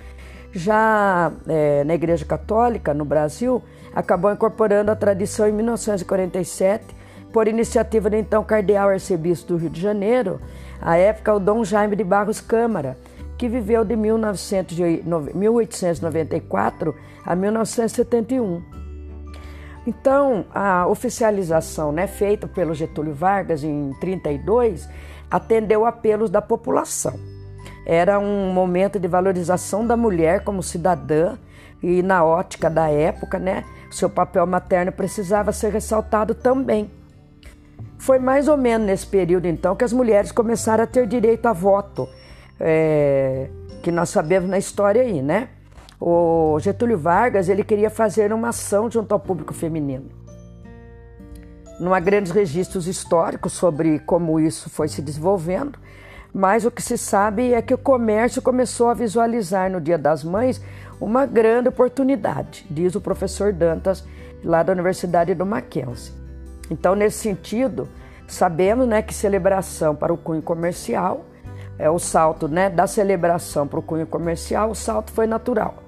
Já 0.52 1.32
é, 1.48 1.82
na 1.84 1.94
Igreja 1.94 2.26
Católica, 2.26 2.92
no 2.92 3.06
Brasil, 3.06 3.62
acabou 3.94 4.30
incorporando 4.30 4.90
a 4.90 4.96
tradição 4.96 5.48
em 5.48 5.52
1947, 5.52 6.84
por 7.32 7.48
iniciativa 7.48 8.10
do 8.10 8.16
então 8.16 8.44
Cardeal 8.44 8.90
Arcebispo 8.90 9.54
do 9.54 9.56
Rio 9.56 9.70
de 9.70 9.80
Janeiro, 9.80 10.40
à 10.80 10.96
época 10.98 11.32
o 11.32 11.40
Dom 11.40 11.64
Jaime 11.64 11.96
de 11.96 12.04
Barros 12.04 12.40
Câmara, 12.40 12.98
que 13.40 13.48
viveu 13.48 13.84
de 13.86 13.96
1894 13.96 16.94
a 17.24 17.34
1971. 17.34 18.62
Então, 19.86 20.44
a 20.54 20.86
oficialização 20.86 21.90
né, 21.90 22.06
feita 22.06 22.46
pelo 22.46 22.74
Getúlio 22.74 23.14
Vargas 23.14 23.64
em 23.64 23.94
32 23.98 24.86
atendeu 25.30 25.86
apelos 25.86 26.28
da 26.28 26.42
população. 26.42 27.18
Era 27.86 28.18
um 28.18 28.52
momento 28.52 29.00
de 29.00 29.08
valorização 29.08 29.86
da 29.86 29.96
mulher 29.96 30.44
como 30.44 30.62
cidadã 30.62 31.38
e 31.82 32.02
na 32.02 32.22
ótica 32.22 32.68
da 32.68 32.90
época, 32.90 33.38
né, 33.38 33.64
seu 33.90 34.10
papel 34.10 34.46
materno 34.46 34.92
precisava 34.92 35.50
ser 35.50 35.72
ressaltado 35.72 36.34
também. 36.34 36.90
Foi 37.98 38.18
mais 38.18 38.48
ou 38.48 38.58
menos 38.58 38.86
nesse 38.86 39.06
período 39.06 39.46
então 39.46 39.74
que 39.74 39.84
as 39.84 39.94
mulheres 39.94 40.30
começaram 40.30 40.84
a 40.84 40.86
ter 40.86 41.06
direito 41.06 41.46
a 41.46 41.54
voto 41.54 42.06
é, 42.60 43.48
que 43.82 43.90
nós 43.90 44.10
sabemos 44.10 44.48
na 44.48 44.58
história 44.58 45.02
aí, 45.02 45.22
né? 45.22 45.48
O 45.98 46.58
Getúlio 46.60 46.98
Vargas 46.98 47.48
ele 47.48 47.64
queria 47.64 47.90
fazer 47.90 48.32
uma 48.32 48.50
ação 48.50 48.90
junto 48.90 49.12
ao 49.12 49.20
público 49.20 49.52
feminino. 49.52 50.06
Não 51.78 51.94
há 51.94 52.00
grandes 52.00 52.32
registros 52.32 52.86
históricos 52.86 53.54
sobre 53.54 53.98
como 54.00 54.38
isso 54.38 54.68
foi 54.68 54.86
se 54.88 55.00
desenvolvendo, 55.00 55.78
mas 56.32 56.64
o 56.64 56.70
que 56.70 56.82
se 56.82 56.96
sabe 56.96 57.54
é 57.54 57.62
que 57.62 57.74
o 57.74 57.78
comércio 57.78 58.42
começou 58.42 58.88
a 58.88 58.94
visualizar 58.94 59.70
no 59.70 59.80
Dia 59.80 59.98
das 59.98 60.22
Mães 60.22 60.62
uma 61.00 61.24
grande 61.24 61.68
oportunidade, 61.68 62.66
diz 62.70 62.94
o 62.94 63.00
professor 63.00 63.52
Dantas, 63.52 64.04
lá 64.44 64.62
da 64.62 64.72
Universidade 64.72 65.34
do 65.34 65.46
Mackenzie. 65.46 66.12
Então, 66.70 66.94
nesse 66.94 67.18
sentido, 67.18 67.88
sabemos 68.28 68.86
né, 68.86 69.02
que 69.02 69.12
celebração 69.12 69.96
para 69.96 70.12
o 70.12 70.18
cunho 70.18 70.42
comercial 70.42 71.24
é, 71.80 71.88
o 71.88 71.98
salto 71.98 72.46
né, 72.46 72.68
da 72.68 72.86
celebração 72.86 73.66
para 73.66 73.78
o 73.78 73.82
cunho 73.82 74.06
comercial, 74.06 74.70
o 74.70 74.74
salto 74.74 75.10
foi 75.12 75.26
natural. 75.26 75.82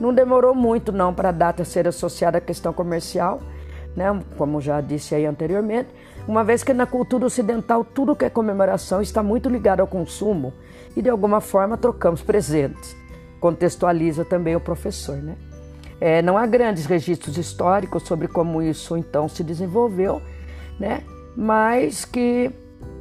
Não 0.00 0.14
demorou 0.14 0.54
muito 0.54 0.92
não 0.92 1.12
para 1.12 1.30
a 1.30 1.32
data 1.32 1.64
ser 1.64 1.88
associada 1.88 2.38
à 2.38 2.40
questão 2.40 2.72
comercial, 2.72 3.40
né, 3.96 4.06
como 4.38 4.60
já 4.60 4.80
disse 4.80 5.16
aí 5.16 5.26
anteriormente, 5.26 5.88
uma 6.28 6.44
vez 6.44 6.62
que 6.62 6.72
na 6.72 6.86
cultura 6.86 7.26
ocidental 7.26 7.84
tudo 7.84 8.14
que 8.14 8.24
é 8.24 8.30
comemoração 8.30 9.02
está 9.02 9.20
muito 9.20 9.48
ligado 9.48 9.80
ao 9.80 9.86
consumo 9.88 10.52
e 10.96 11.02
de 11.02 11.10
alguma 11.10 11.40
forma 11.40 11.76
trocamos 11.76 12.22
presentes. 12.22 12.96
Contextualiza 13.40 14.24
também 14.24 14.54
o 14.54 14.60
professor, 14.60 15.16
né? 15.16 15.36
É, 16.00 16.22
não 16.22 16.38
há 16.38 16.46
grandes 16.46 16.86
registros 16.86 17.36
históricos 17.36 18.04
sobre 18.04 18.28
como 18.28 18.62
isso 18.62 18.96
então 18.96 19.28
se 19.28 19.42
desenvolveu, 19.42 20.22
né? 20.78 21.02
Mas 21.36 22.04
que 22.04 22.50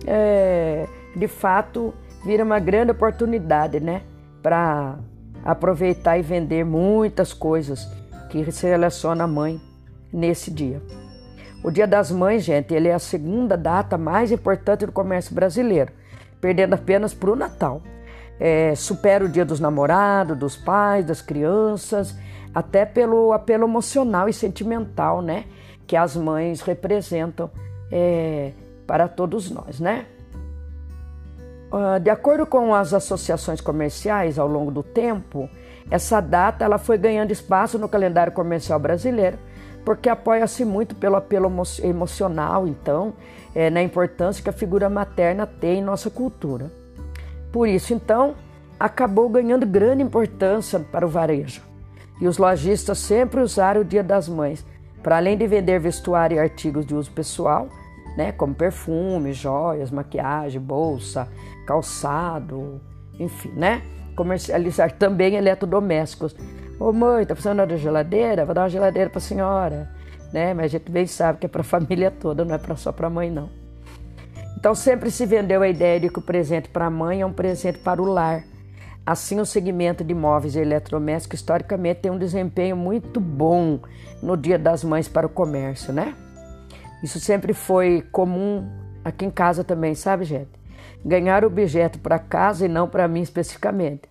é, 0.05 0.87
de 1.15 1.27
fato 1.27 1.93
vira 2.23 2.43
uma 2.43 2.59
grande 2.59 2.91
oportunidade, 2.91 3.79
né? 3.79 4.01
Para 4.41 4.97
aproveitar 5.43 6.17
e 6.17 6.21
vender 6.21 6.63
muitas 6.63 7.33
coisas 7.33 7.87
que 8.29 8.51
se 8.51 8.67
relacionam 8.67 9.25
à 9.25 9.27
mãe 9.27 9.59
nesse 10.11 10.51
dia. 10.51 10.81
O 11.63 11.69
Dia 11.69 11.85
das 11.85 12.11
Mães, 12.11 12.43
gente, 12.43 12.73
ele 12.73 12.87
é 12.87 12.93
a 12.93 12.99
segunda 12.99 13.55
data 13.55 13.97
mais 13.97 14.31
importante 14.31 14.85
do 14.85 14.91
comércio 14.91 15.33
brasileiro, 15.33 15.91
perdendo 16.39 16.73
apenas 16.73 17.13
para 17.13 17.31
o 17.31 17.35
Natal. 17.35 17.81
É, 18.39 18.73
supera 18.73 19.23
o 19.23 19.29
Dia 19.29 19.45
dos 19.45 19.59
Namorados, 19.59 20.35
dos 20.37 20.55
pais, 20.55 21.05
das 21.05 21.21
crianças, 21.21 22.17
até 22.53 22.85
pelo 22.85 23.31
apelo 23.31 23.65
emocional 23.65 24.27
e 24.27 24.33
sentimental, 24.33 25.21
né, 25.21 25.45
que 25.85 25.95
as 25.95 26.15
mães 26.15 26.61
representam 26.61 27.49
é, 27.91 28.51
para 28.87 29.07
todos 29.07 29.51
nós, 29.51 29.79
né? 29.79 30.05
Ah, 31.71 31.99
de 31.99 32.09
acordo 32.09 32.45
com 32.45 32.75
as 32.75 32.93
associações 32.93 33.61
comerciais 33.61 34.37
ao 34.37 34.47
longo 34.47 34.71
do 34.71 34.83
tempo, 34.83 35.49
essa 35.89 36.19
data 36.19 36.65
ela 36.65 36.77
foi 36.77 36.97
ganhando 36.97 37.31
espaço 37.31 37.79
no 37.79 37.87
calendário 37.87 38.33
comercial 38.33 38.77
brasileiro, 38.77 39.37
porque 39.85 40.09
apoia-se 40.09 40.65
muito 40.65 40.95
pelo 40.95 41.15
apelo 41.15 41.51
emocional, 41.81 42.67
então, 42.67 43.13
é, 43.55 43.69
na 43.69 43.81
importância 43.81 44.43
que 44.43 44.49
a 44.49 44.53
figura 44.53 44.89
materna 44.89 45.47
tem 45.47 45.79
em 45.79 45.83
nossa 45.83 46.09
cultura. 46.09 46.71
Por 47.51 47.67
isso, 47.67 47.93
então, 47.93 48.35
acabou 48.79 49.29
ganhando 49.29 49.65
grande 49.65 50.03
importância 50.03 50.79
para 50.79 51.05
o 51.05 51.09
varejo. 51.09 51.61
E 52.19 52.27
os 52.27 52.37
lojistas 52.37 52.99
sempre 52.99 53.41
usaram 53.41 53.81
o 53.81 53.85
Dia 53.85 54.03
das 54.03 54.27
Mães, 54.27 54.63
para 55.01 55.17
além 55.17 55.37
de 55.37 55.47
vender 55.47 55.79
vestuário 55.79 56.35
e 56.35 56.39
artigos 56.39 56.85
de 56.85 56.93
uso 56.93 57.11
pessoal, 57.11 57.67
né, 58.15 58.31
como 58.31 58.53
perfume, 58.53 59.33
joias, 59.33 59.89
maquiagem, 59.89 60.61
bolsa, 60.61 61.27
calçado, 61.71 62.81
enfim, 63.17 63.49
né? 63.55 63.81
Comercializar 64.13 64.91
também 64.91 65.35
eletrodomésticos. 65.35 66.35
Ô 66.77 66.91
mãe, 66.91 67.25
tá 67.25 67.33
precisando 67.33 67.65
de 67.65 67.77
geladeira? 67.77 68.43
Vou 68.43 68.53
dar 68.53 68.63
uma 68.63 68.69
geladeira 68.69 69.09
para 69.09 69.19
a 69.19 69.21
senhora, 69.21 69.89
né? 70.33 70.53
Mas 70.53 70.65
a 70.65 70.67
gente 70.67 70.91
bem 70.91 71.07
sabe 71.07 71.39
que 71.39 71.45
é 71.45 71.49
para 71.49 71.61
a 71.61 71.63
família 71.65 72.11
toda, 72.11 72.43
não 72.43 72.53
é 72.53 72.57
pra, 72.57 72.75
só 72.75 72.91
para 72.91 73.07
a 73.07 73.09
mãe, 73.09 73.31
não. 73.31 73.49
Então 74.57 74.75
sempre 74.75 75.09
se 75.09 75.25
vendeu 75.25 75.61
a 75.61 75.69
ideia 75.69 75.97
de 75.97 76.09
que 76.09 76.19
o 76.19 76.21
presente 76.21 76.67
para 76.67 76.87
a 76.87 76.89
mãe 76.89 77.21
é 77.21 77.25
um 77.25 77.31
presente 77.31 77.79
para 77.79 78.01
o 78.01 78.05
lar. 78.05 78.43
Assim, 79.05 79.39
o 79.39 79.45
segmento 79.45 80.03
de 80.03 80.13
móveis 80.13 80.55
e 80.55 80.59
eletrodomésticos 80.59 81.39
historicamente 81.39 82.01
tem 82.01 82.11
um 82.11 82.17
desempenho 82.17 82.75
muito 82.75 83.19
bom 83.19 83.79
no 84.21 84.35
Dia 84.35 84.59
das 84.59 84.83
Mães 84.83 85.07
para 85.07 85.25
o 85.25 85.29
comércio, 85.29 85.91
né? 85.93 86.13
Isso 87.01 87.19
sempre 87.19 87.53
foi 87.53 88.03
comum 88.11 88.69
aqui 89.03 89.25
em 89.25 89.31
casa 89.31 89.63
também, 89.63 89.95
sabe, 89.95 90.25
gente? 90.25 90.60
Ganhar 91.03 91.43
objeto 91.43 91.99
para 91.99 92.19
casa 92.19 92.65
e 92.65 92.69
não 92.69 92.87
para 92.87 93.07
mim 93.07 93.21
especificamente. 93.21 94.03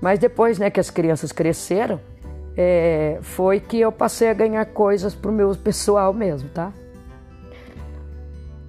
Mas 0.00 0.18
depois, 0.18 0.58
né, 0.58 0.70
que 0.70 0.80
as 0.80 0.90
crianças 0.90 1.30
cresceram, 1.30 2.00
é, 2.56 3.18
foi 3.22 3.60
que 3.60 3.80
eu 3.80 3.92
passei 3.92 4.28
a 4.28 4.34
ganhar 4.34 4.64
coisas 4.66 5.14
para 5.14 5.30
o 5.30 5.34
meu 5.34 5.54
pessoal 5.56 6.12
mesmo, 6.12 6.48
tá? 6.50 6.72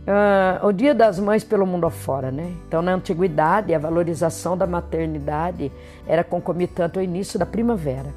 Ah, 0.05 0.59
o 0.63 0.71
Dia 0.73 0.93
das 0.93 1.17
Mães 1.17 1.43
pelo 1.43 1.65
mundo 1.65 1.85
afora, 1.85 2.29
né? 2.29 2.53
Então, 2.67 2.81
na 2.81 2.93
antiguidade, 2.93 3.73
a 3.73 3.79
valorização 3.79 4.57
da 4.57 4.67
maternidade 4.67 5.71
era 6.05 6.23
concomitante 6.23 6.97
ao 6.97 7.03
início 7.03 7.39
da 7.39 7.45
primavera. 7.45 8.13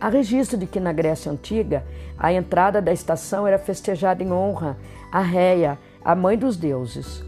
Há 0.00 0.08
registro 0.08 0.56
de 0.56 0.66
que 0.66 0.78
na 0.78 0.92
Grécia 0.92 1.32
Antiga 1.32 1.84
a 2.16 2.32
entrada 2.32 2.80
da 2.80 2.92
estação 2.92 3.46
era 3.46 3.58
festejada 3.58 4.22
em 4.22 4.32
honra 4.32 4.76
a 5.10 5.20
Réia, 5.20 5.78
a 6.04 6.14
mãe 6.14 6.36
dos 6.36 6.56
deuses. 6.56 7.24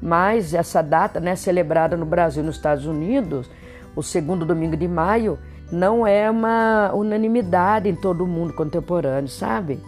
Mas 0.00 0.54
essa 0.54 0.82
data, 0.82 1.20
né, 1.20 1.36
celebrada 1.36 1.96
no 1.96 2.06
Brasil 2.06 2.42
e 2.42 2.46
nos 2.46 2.56
Estados 2.56 2.86
Unidos, 2.86 3.50
o 3.94 4.02
segundo 4.02 4.46
domingo 4.46 4.76
de 4.76 4.88
maio, 4.88 5.38
não 5.70 6.06
é 6.06 6.30
uma 6.30 6.90
unanimidade 6.94 7.88
em 7.88 7.94
todo 7.94 8.24
o 8.24 8.26
mundo 8.26 8.52
contemporâneo, 8.52 9.28
sabe? 9.28 9.78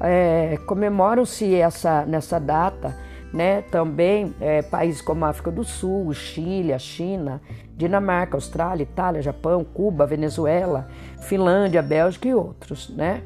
é, 0.00 0.58
comemoram-se 0.66 1.54
essa, 1.54 2.04
nessa 2.04 2.38
data 2.38 2.96
né, 3.32 3.62
também 3.62 4.34
é, 4.40 4.62
países 4.62 5.00
como 5.00 5.24
a 5.24 5.28
África 5.28 5.50
do 5.50 5.64
Sul, 5.64 6.12
Chile, 6.12 6.72
a 6.72 6.78
China, 6.78 7.40
Dinamarca, 7.76 8.36
Austrália, 8.36 8.84
Itália, 8.84 9.22
Japão, 9.22 9.64
Cuba, 9.64 10.06
Venezuela, 10.06 10.88
Finlândia, 11.20 11.82
Bélgica 11.82 12.28
e 12.28 12.34
outros. 12.34 12.90
Né? 12.90 13.22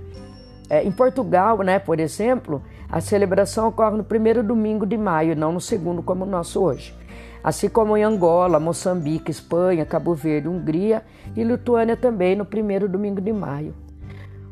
É, 0.70 0.82
em 0.82 0.90
Portugal, 0.90 1.58
né, 1.58 1.78
por 1.78 1.98
exemplo, 1.98 2.62
a 2.90 3.00
celebração 3.00 3.68
ocorre 3.68 3.96
no 3.96 4.04
primeiro 4.04 4.42
domingo 4.42 4.84
de 4.84 4.98
maio, 4.98 5.36
não 5.36 5.52
no 5.52 5.60
segundo 5.60 6.02
como 6.02 6.24
o 6.24 6.28
nosso 6.28 6.62
hoje. 6.62 6.94
Assim 7.42 7.68
como 7.68 7.96
em 7.96 8.02
Angola, 8.02 8.60
Moçambique, 8.60 9.30
Espanha, 9.30 9.86
Cabo 9.86 10.14
Verde, 10.14 10.48
Hungria 10.48 11.02
e 11.36 11.42
Lituânia 11.42 11.96
também 11.96 12.36
no 12.36 12.44
primeiro 12.44 12.88
domingo 12.88 13.20
de 13.20 13.32
maio. 13.32 13.74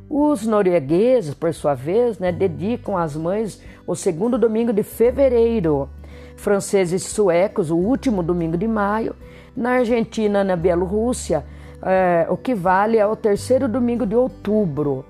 Os 0.09 0.47
noruegueses, 0.47 1.35
por 1.35 1.53
sua 1.53 1.75
vez, 1.75 2.19
né, 2.19 2.31
dedicam 2.31 2.97
às 2.97 3.17
mães 3.17 3.61
o 3.87 3.95
segundo 3.95 4.39
domingo 4.39 4.73
de 4.73 4.83
fevereiro, 4.83 5.89
franceses 6.37 7.05
e 7.05 7.09
suecos 7.09 7.71
o 7.71 7.77
último 7.77 8.23
domingo 8.23 8.57
de 8.57 8.69
maio, 8.69 9.17
na 9.57 9.71
Argentina, 9.71 10.45
na 10.45 10.55
Bielorrússia, 10.55 11.45
é, 11.83 12.27
o 12.31 12.37
que 12.37 12.55
vale 12.55 13.01
ao 13.01 13.17
terceiro 13.17 13.69
domingo 13.69 14.07
de 14.07 14.15
outubro. 14.15 15.05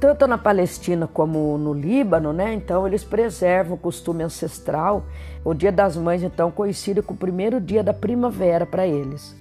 Tanto 0.00 0.26
na 0.28 0.38
Palestina 0.38 1.08
como 1.08 1.58
no 1.58 1.72
Líbano, 1.74 2.32
né? 2.32 2.54
Então 2.54 2.86
eles 2.86 3.02
preservam 3.02 3.74
o 3.74 3.78
costume 3.78 4.22
ancestral. 4.22 5.04
O 5.44 5.52
Dia 5.52 5.72
das 5.72 5.96
Mães, 5.96 6.22
então, 6.22 6.50
coincide 6.50 7.02
com 7.02 7.14
o 7.14 7.16
primeiro 7.16 7.60
dia 7.60 7.82
da 7.82 7.92
primavera 7.92 8.64
para 8.64 8.86
eles. 8.86 9.36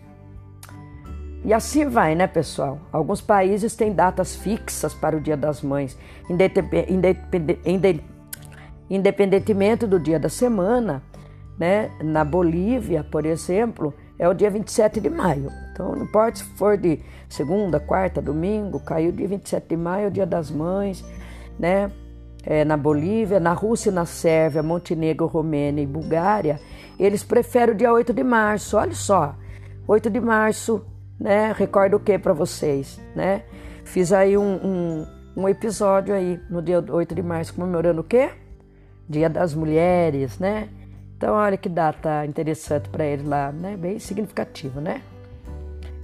E 1.46 1.54
assim 1.54 1.88
vai, 1.88 2.16
né, 2.16 2.26
pessoal? 2.26 2.80
Alguns 2.92 3.22
países 3.22 3.76
têm 3.76 3.94
datas 3.94 4.36
fixas 4.36 4.94
para 4.94 5.16
o 5.16 5.22
Dia 5.22 5.38
das 5.38 5.62
Mães, 5.62 5.98
independentemente 8.90 9.86
do 9.86 10.00
dia 10.00 10.20
da 10.20 10.30
semana. 10.30 11.04
Né? 11.58 11.92
Na 12.04 12.24
Bolívia, 12.26 13.04
por 13.04 13.26
exemplo, 13.26 13.94
é 14.20 14.28
o 14.28 14.34
dia 14.34 14.50
27 14.50 15.00
de 15.00 15.10
maio. 15.10 15.52
Então, 15.72 15.96
não 15.96 16.04
importa 16.04 16.38
se 16.38 16.44
for 16.44 16.78
de 16.78 17.00
segunda, 17.30 17.80
quarta, 17.80 18.22
domingo, 18.22 18.80
caiu 18.80 19.12
dia 19.12 19.28
27 19.28 19.68
de 19.68 19.78
maio, 19.78 20.10
Dia 20.10 20.26
das 20.26 20.50
Mães, 20.50 21.04
né? 21.60 21.92
É, 22.44 22.64
na 22.64 22.78
Bolívia, 22.78 23.40
na 23.40 23.52
Rússia, 23.52 23.92
na 23.92 24.06
Sérvia, 24.06 24.64
Montenegro, 24.64 25.28
Romênia 25.28 25.82
e 25.84 25.86
Bulgária, 25.86 26.62
eles 26.98 27.22
preferem 27.22 27.76
o 27.76 27.78
dia 27.78 27.92
8 27.92 28.14
de 28.14 28.24
março. 28.24 28.78
Olha 28.78 28.94
só, 28.94 29.36
8 29.86 30.10
de 30.10 30.22
março, 30.22 30.86
né? 31.20 31.54
Recordo 31.56 31.98
o 31.98 32.00
que 32.00 32.18
para 32.18 32.34
vocês, 32.34 33.00
né? 33.16 33.44
Fiz 33.84 34.14
aí 34.14 34.38
um, 34.38 34.44
um, 34.44 35.08
um, 35.36 35.50
episódio 35.50 36.16
aí 36.16 36.40
no 36.50 36.62
dia 36.62 36.84
8 36.90 37.14
de 37.14 37.22
março 37.22 37.54
comemorando 37.54 38.02
o 38.02 38.04
quê? 38.04 38.30
Dia 39.10 39.30
das 39.30 39.54
Mulheres, 39.54 40.40
né? 40.40 40.70
Então 41.18 41.34
olha 41.34 41.58
que 41.58 41.68
data 41.68 42.26
interessante 42.26 42.88
para 42.90 43.06
eles 43.06 43.28
lá, 43.28 43.52
né? 43.52 43.76
Bem 43.76 44.00
significativo, 44.00 44.80
né? 44.80 45.02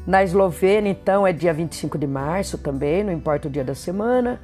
Na 0.06 0.24
Eslovênia, 0.24 0.90
então, 0.90 1.26
é 1.26 1.32
dia 1.32 1.54
25 1.54 1.98
de 1.98 2.08
março 2.08 2.58
também, 2.58 3.04
não 3.04 3.14
importa 3.14 3.48
o 3.48 3.52
dia 3.52 3.64
da 3.64 3.76
semana. 3.76 4.42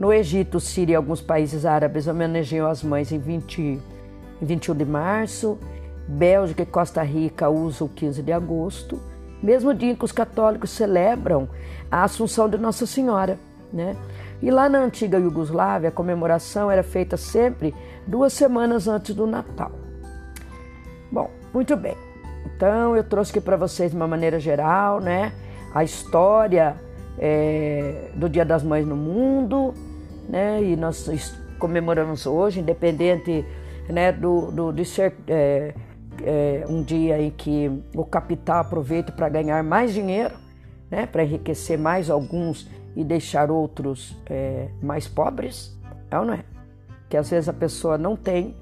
No 0.00 0.10
Egito, 0.12 0.58
Síria 0.58 0.94
e 0.94 0.96
alguns 0.96 1.20
países 1.20 1.66
árabes 1.66 2.06
homenageiam 2.06 2.66
as 2.66 2.82
mães 2.82 3.12
em, 3.12 3.18
20, 3.18 3.60
em 3.60 3.80
21 4.40 4.74
de 4.74 4.84
março. 4.86 5.58
Bélgica 6.08 6.62
e 6.62 6.66
Costa 6.66 7.02
Rica 7.02 7.50
usam 7.50 7.86
o 7.86 7.90
15 7.90 8.22
de 8.22 8.32
agosto 8.32 8.98
mesmo 9.42 9.74
dia 9.74 9.90
em 9.90 9.96
que 9.96 10.04
os 10.04 10.12
católicos 10.12 10.70
celebram 10.70 11.48
a 11.90 12.04
Assunção 12.04 12.48
de 12.48 12.56
Nossa 12.56 12.86
Senhora. 12.86 13.38
Né? 13.72 13.96
E 14.40 14.50
lá 14.50 14.68
na 14.68 14.78
antiga 14.78 15.18
Iugoslávia, 15.18 15.88
a 15.88 15.92
comemoração 15.92 16.70
era 16.70 16.82
feita 16.82 17.16
sempre 17.16 17.74
duas 18.06 18.32
semanas 18.32 18.86
antes 18.86 19.14
do 19.14 19.26
Natal. 19.26 19.72
Bom, 21.12 21.30
muito 21.52 21.76
bem. 21.76 21.94
Então 22.56 22.96
eu 22.96 23.04
trouxe 23.04 23.32
aqui 23.32 23.40
para 23.42 23.54
vocês 23.54 23.90
de 23.90 23.96
uma 23.96 24.08
maneira 24.08 24.40
geral, 24.40 24.98
né, 24.98 25.30
a 25.74 25.84
história 25.84 26.74
é, 27.18 28.08
do 28.14 28.30
Dia 28.30 28.46
das 28.46 28.62
Mães 28.62 28.86
no 28.86 28.96
mundo, 28.96 29.74
né, 30.26 30.62
e 30.62 30.74
nós 30.74 31.36
comemoramos 31.58 32.24
hoje, 32.24 32.60
independente, 32.60 33.44
né, 33.90 34.10
do, 34.10 34.50
do 34.50 34.72
de 34.72 34.86
ser 34.86 35.14
é, 35.28 35.74
é, 36.24 36.64
um 36.66 36.82
dia 36.82 37.20
em 37.20 37.30
que 37.30 37.70
o 37.94 38.06
capital 38.06 38.60
aproveita 38.60 39.12
para 39.12 39.28
ganhar 39.28 39.62
mais 39.62 39.92
dinheiro, 39.92 40.34
né, 40.90 41.04
para 41.04 41.24
enriquecer 41.24 41.78
mais 41.78 42.08
alguns 42.08 42.66
e 42.96 43.04
deixar 43.04 43.50
outros 43.50 44.16
mais 44.82 45.06
pobres, 45.06 45.78
é 46.10 46.18
ou 46.18 46.24
não 46.24 46.34
é? 46.34 46.44
Que 47.08 47.18
às 47.18 47.28
vezes 47.28 47.48
a 47.48 47.52
pessoa 47.52 47.98
não 47.98 48.16
tem 48.16 48.54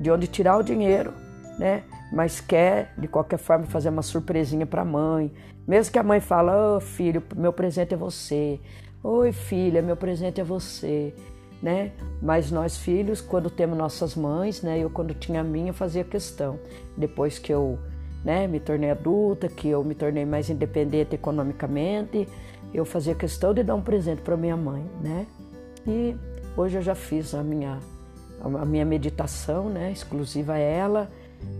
de 0.00 0.10
onde 0.10 0.26
tirar 0.26 0.56
o 0.56 0.62
dinheiro, 0.62 1.12
né? 1.58 1.82
Mas 2.12 2.40
quer 2.40 2.92
de 2.98 3.08
qualquer 3.08 3.38
forma 3.38 3.66
fazer 3.66 3.88
uma 3.88 4.02
surpresinha 4.02 4.66
para 4.66 4.82
a 4.82 4.84
mãe, 4.84 5.32
mesmo 5.66 5.92
que 5.92 5.98
a 5.98 6.02
mãe 6.02 6.20
fale: 6.20 6.50
"Oh, 6.50 6.80
filho, 6.80 7.22
meu 7.36 7.52
presente 7.52 7.94
é 7.94 7.96
você. 7.96 8.60
Oi, 9.02 9.32
filha, 9.32 9.82
meu 9.82 9.96
presente 9.96 10.40
é 10.40 10.44
você." 10.44 11.14
né? 11.62 11.92
Mas 12.20 12.50
nós 12.50 12.76
filhos, 12.76 13.20
quando 13.20 13.48
temos 13.48 13.78
nossas 13.78 14.16
mães, 14.16 14.62
né? 14.62 14.80
Eu 14.80 14.90
quando 14.90 15.14
tinha 15.14 15.40
a 15.40 15.44
minha 15.44 15.72
fazia 15.72 16.02
questão. 16.02 16.58
Depois 16.96 17.38
que 17.38 17.52
eu, 17.52 17.78
né, 18.24 18.48
me 18.48 18.58
tornei 18.58 18.90
adulta, 18.90 19.48
que 19.48 19.68
eu 19.68 19.84
me 19.84 19.94
tornei 19.94 20.26
mais 20.26 20.50
independente 20.50 21.14
economicamente, 21.14 22.28
eu 22.74 22.84
fazia 22.84 23.14
questão 23.14 23.54
de 23.54 23.62
dar 23.62 23.76
um 23.76 23.82
presente 23.82 24.22
para 24.22 24.36
minha 24.36 24.56
mãe, 24.56 24.84
né? 25.00 25.26
E 25.86 26.16
hoje 26.56 26.78
eu 26.78 26.82
já 26.82 26.94
fiz 26.94 27.34
a 27.34 27.42
minha 27.42 27.78
a 28.44 28.64
minha 28.64 28.84
meditação, 28.84 29.68
né, 29.70 29.92
exclusiva 29.92 30.54
a 30.54 30.58
ela, 30.58 31.08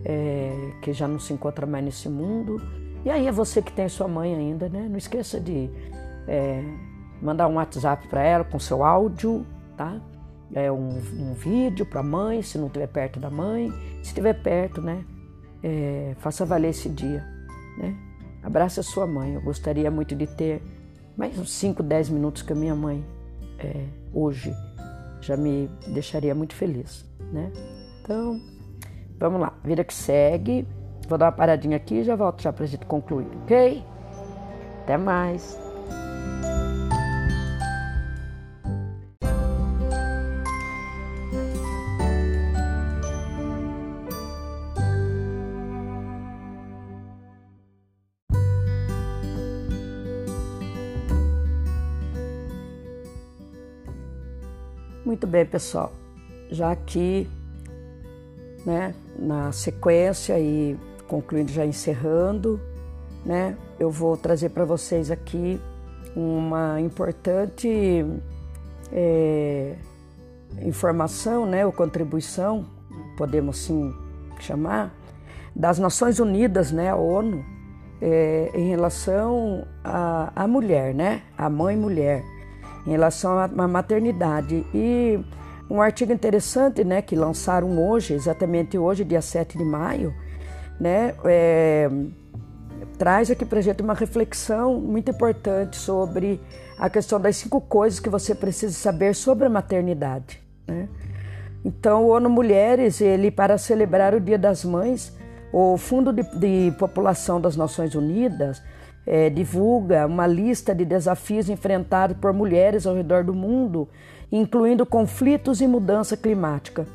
é, 0.04 0.72
que 0.82 0.92
já 0.92 1.06
não 1.06 1.18
se 1.18 1.32
encontra 1.32 1.66
mais 1.66 1.84
nesse 1.84 2.08
mundo. 2.08 2.60
E 3.04 3.10
aí 3.10 3.26
é 3.26 3.32
você 3.32 3.60
que 3.60 3.72
tem 3.72 3.88
sua 3.88 4.08
mãe 4.08 4.34
ainda, 4.34 4.68
né? 4.68 4.86
Não 4.88 4.96
esqueça 4.96 5.40
de 5.40 5.68
é, 6.28 6.62
mandar 7.20 7.48
um 7.48 7.54
WhatsApp 7.54 8.06
para 8.08 8.22
ela 8.22 8.44
com 8.44 8.58
seu 8.58 8.84
áudio, 8.84 9.46
tá? 9.76 10.00
É 10.54 10.70
um, 10.70 10.88
um 11.18 11.34
vídeo 11.34 11.86
para 11.86 12.00
a 12.00 12.04
mãe, 12.04 12.42
se 12.42 12.58
não 12.58 12.66
estiver 12.66 12.86
perto 12.86 13.18
da 13.18 13.30
mãe. 13.30 13.70
Se 14.02 14.08
estiver 14.08 14.34
perto, 14.34 14.80
né? 14.80 15.04
É, 15.62 16.14
faça 16.18 16.44
valer 16.44 16.70
esse 16.70 16.88
dia, 16.88 17.24
né? 17.78 17.96
Abraça 18.42 18.80
a 18.80 18.84
sua 18.84 19.06
mãe. 19.06 19.34
Eu 19.34 19.40
gostaria 19.40 19.90
muito 19.90 20.14
de 20.14 20.26
ter 20.26 20.62
mais 21.16 21.38
uns 21.38 21.52
5, 21.52 21.82
10 21.82 22.10
minutos 22.10 22.42
com 22.42 22.52
a 22.52 22.56
minha 22.56 22.74
mãe 22.74 23.04
é, 23.58 23.86
hoje. 24.12 24.54
Já 25.20 25.36
me 25.36 25.70
deixaria 25.88 26.34
muito 26.34 26.54
feliz, 26.54 27.04
né? 27.32 27.50
Então, 28.02 28.40
vamos 29.22 29.40
lá. 29.40 29.52
Vida 29.64 29.84
que 29.84 29.94
segue. 29.94 30.66
Vou 31.08 31.16
dar 31.16 31.26
uma 31.26 31.32
paradinha 31.32 31.76
aqui 31.76 31.96
e 31.96 32.04
já 32.04 32.16
volto 32.16 32.42
já 32.42 32.52
para 32.52 32.64
a 32.64 32.66
gente 32.66 32.84
concluir, 32.86 33.26
ok? 33.42 33.82
Até 34.82 34.96
mais. 34.96 35.60
Muito 55.04 55.26
bem, 55.26 55.44
pessoal. 55.44 55.92
Já 56.50 56.70
aqui, 56.70 57.28
né, 58.64 58.94
na 59.18 59.52
sequência 59.52 60.38
e 60.38 60.76
concluindo, 61.06 61.52
já 61.52 61.64
encerrando, 61.64 62.60
né, 63.24 63.56
eu 63.78 63.90
vou 63.90 64.16
trazer 64.16 64.50
para 64.50 64.64
vocês 64.64 65.10
aqui 65.10 65.60
uma 66.16 66.80
importante 66.80 68.04
é, 68.92 69.74
informação, 70.62 71.46
né, 71.46 71.64
ou 71.64 71.72
contribuição, 71.72 72.66
podemos 73.16 73.58
sim 73.58 73.94
chamar, 74.40 74.94
das 75.54 75.78
Nações 75.78 76.18
Unidas, 76.18 76.72
né, 76.72 76.90
a 76.90 76.96
ONU, 76.96 77.44
é, 78.00 78.50
em 78.54 78.68
relação 78.68 79.66
à 79.84 80.46
mulher, 80.48 80.94
né, 80.94 81.22
a 81.38 81.48
mãe 81.48 81.76
mulher 81.76 82.24
em 82.86 82.90
relação 82.90 83.38
à 83.38 83.68
maternidade. 83.68 84.66
E 84.74 85.20
um 85.70 85.80
artigo 85.80 86.12
interessante, 86.12 86.84
né, 86.84 87.00
que 87.02 87.16
lançaram 87.16 87.78
hoje, 87.78 88.14
exatamente 88.14 88.76
hoje, 88.76 89.04
dia 89.04 89.22
7 89.22 89.56
de 89.56 89.64
maio, 89.64 90.14
né, 90.78 91.14
é, 91.24 91.90
traz 92.98 93.30
aqui 93.30 93.44
para 93.44 93.58
a 93.58 93.62
gente 93.62 93.82
uma 93.82 93.94
reflexão 93.94 94.80
muito 94.80 95.10
importante 95.10 95.76
sobre 95.76 96.40
a 96.78 96.90
questão 96.90 97.20
das 97.20 97.36
cinco 97.36 97.60
coisas 97.60 98.00
que 98.00 98.08
você 98.08 98.34
precisa 98.34 98.74
saber 98.74 99.14
sobre 99.14 99.46
a 99.46 99.50
maternidade. 99.50 100.40
Né? 100.66 100.88
Então, 101.64 102.04
o 102.04 102.08
ONU 102.08 102.28
Mulheres, 102.28 103.00
ele 103.00 103.30
para 103.30 103.56
celebrar 103.56 104.14
o 104.14 104.20
Dia 104.20 104.38
das 104.38 104.64
Mães, 104.64 105.16
o 105.52 105.76
Fundo 105.76 106.12
de, 106.12 106.22
de 106.36 106.74
População 106.76 107.40
das 107.40 107.56
Nações 107.56 107.94
Unidas 107.94 108.62
é, 109.06 109.28
divulga 109.30 110.06
uma 110.06 110.26
lista 110.26 110.74
de 110.74 110.84
desafios 110.84 111.48
enfrentados 111.48 112.16
por 112.16 112.32
mulheres 112.32 112.86
ao 112.86 112.94
redor 112.94 113.24
do 113.24 113.34
mundo, 113.34 113.88
incluindo 114.32 114.86
conflitos 114.86 115.60
e 115.60 115.66
mudança 115.66 116.16
climática. 116.16 116.86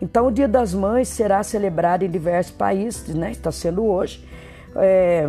Então, 0.00 0.28
o 0.28 0.30
Dia 0.30 0.48
das 0.48 0.72
Mães 0.72 1.08
será 1.08 1.42
celebrado 1.42 2.04
em 2.04 2.10
diversos 2.10 2.52
países, 2.52 3.14
né? 3.14 3.30
está 3.30 3.52
sendo 3.52 3.84
hoje, 3.84 4.26
é, 4.74 5.28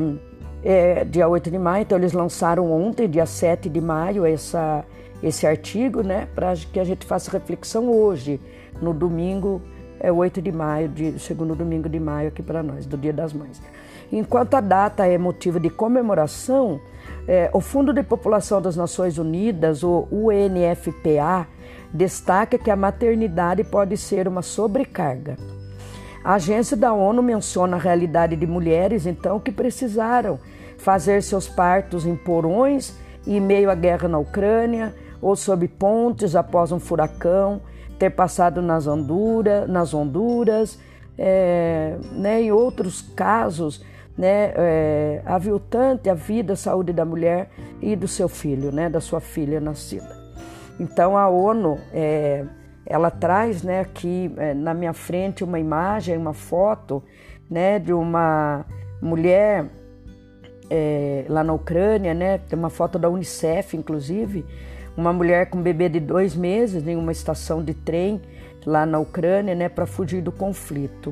é, 0.64 1.04
dia 1.04 1.28
8 1.28 1.52
de 1.52 1.60
maio. 1.60 1.82
Então, 1.82 1.98
eles 1.98 2.14
lançaram 2.14 2.72
ontem, 2.72 3.10
dia 3.10 3.26
7 3.26 3.68
de 3.68 3.82
maio, 3.82 4.26
essa, 4.26 4.86
esse 5.22 5.46
artigo, 5.46 6.02
né? 6.02 6.26
para 6.34 6.54
que 6.56 6.80
a 6.80 6.86
gente 6.86 7.06
faça 7.06 7.30
reflexão 7.30 7.92
hoje, 7.92 8.40
no 8.82 8.94
domingo, 8.94 9.62
é 10.00 10.10
8 10.10 10.42
de 10.42 10.54
maio, 10.54 10.88
de, 10.88 11.20
segundo 11.20 11.54
domingo 11.54 11.90
de 11.90 12.00
maio 12.00 12.30
aqui 12.30 12.42
para 12.42 12.64
nós, 12.64 12.86
do 12.86 12.98
Dia 12.98 13.12
das 13.12 13.34
Mães. 13.34 13.62
Enquanto 14.12 14.56
a 14.56 14.62
data 14.62 15.08
é 15.08 15.18
motivo 15.18 15.60
de 15.60 15.70
comemoração, 15.70 16.82
é, 17.28 17.50
o 17.54 17.62
Fundo 17.62 17.94
de 17.94 18.04
População 18.04 18.62
das 18.62 18.76
Nações 18.76 19.18
Unidas, 19.18 19.84
o 19.84 20.08
UNFPA, 20.12 21.48
destaca 21.94 22.58
que 22.58 22.70
a 22.70 22.76
maternidade 22.76 23.64
pode 23.64 23.96
ser 23.98 24.28
uma 24.28 24.42
sobrecarga. 24.42 25.38
A 26.24 26.34
agência 26.34 26.76
da 26.76 26.94
ONU 26.94 27.24
menciona 27.24 27.78
a 27.78 27.80
realidade 27.80 28.36
de 28.36 28.46
mulheres, 28.46 29.06
então, 29.06 29.40
que 29.40 29.52
precisaram 29.52 30.40
fazer 30.78 31.24
seus 31.24 31.48
partos 31.48 32.06
em 32.06 32.16
porões 32.16 32.96
em 33.26 33.40
meio 33.40 33.70
à 33.70 33.76
guerra 33.76 34.08
na 34.08 34.18
Ucrânia 34.18 34.94
ou 35.22 35.36
sob 35.36 35.68
pontes 35.68 36.36
após 36.36 36.72
um 36.72 36.80
furacão, 36.80 37.62
ter 38.00 38.10
passado 38.10 38.62
nas 38.62 38.88
Honduras, 38.88 39.70
nas 39.70 39.94
Honduras 39.94 40.80
é, 41.18 41.98
né, 42.14 42.42
e 42.42 42.52
outros 42.52 43.02
casos 43.02 43.84
né, 44.22 44.54
é, 44.56 45.22
aviltante 45.26 46.08
a 46.08 46.14
vida, 46.14 46.54
a 46.54 46.56
saúde 46.56 46.94
da 46.94 47.04
mulher 47.04 47.50
e 47.82 47.96
do 47.96 48.08
seu 48.08 48.30
filho, 48.30 48.72
né, 48.72 48.88
da 48.88 49.02
sua 49.02 49.20
filha 49.20 49.60
nascida. 49.60 50.16
Então 50.80 51.18
a 51.18 51.28
ONU 51.28 51.80
é, 51.92 52.46
ela 52.86 53.10
traz 53.10 53.64
né, 53.64 53.80
aqui 53.80 54.32
é, 54.38 54.54
na 54.54 54.76
minha 54.76 54.94
frente 54.94 55.44
uma 55.44 55.60
imagem, 55.60 56.16
uma 56.18 56.36
foto 56.36 57.02
né, 57.50 57.80
de 57.80 57.92
uma 57.92 58.64
mulher 59.02 59.66
é, 60.70 61.26
lá 61.28 61.44
na 61.44 61.54
Ucrânia, 61.54 62.14
né, 62.14 62.38
tem 62.38 62.60
uma 62.60 62.70
foto 62.70 63.00
da 63.00 63.10
Unicef, 63.10 63.76
inclusive, 63.76 64.46
uma 64.96 65.12
mulher 65.12 65.50
com 65.50 65.58
um 65.58 65.64
bebê 65.64 65.90
de 65.90 66.00
dois 66.00 66.36
meses 66.36 66.88
em 66.88 66.96
uma 66.96 67.12
estação 67.12 67.64
de 67.64 67.74
trem 67.74 68.22
lá 68.68 68.86
na 68.86 69.00
Ucrânia, 69.00 69.56
né, 69.56 69.68
para 69.68 69.88
fugir 69.88 70.22
do 70.22 70.32
conflito 70.32 71.12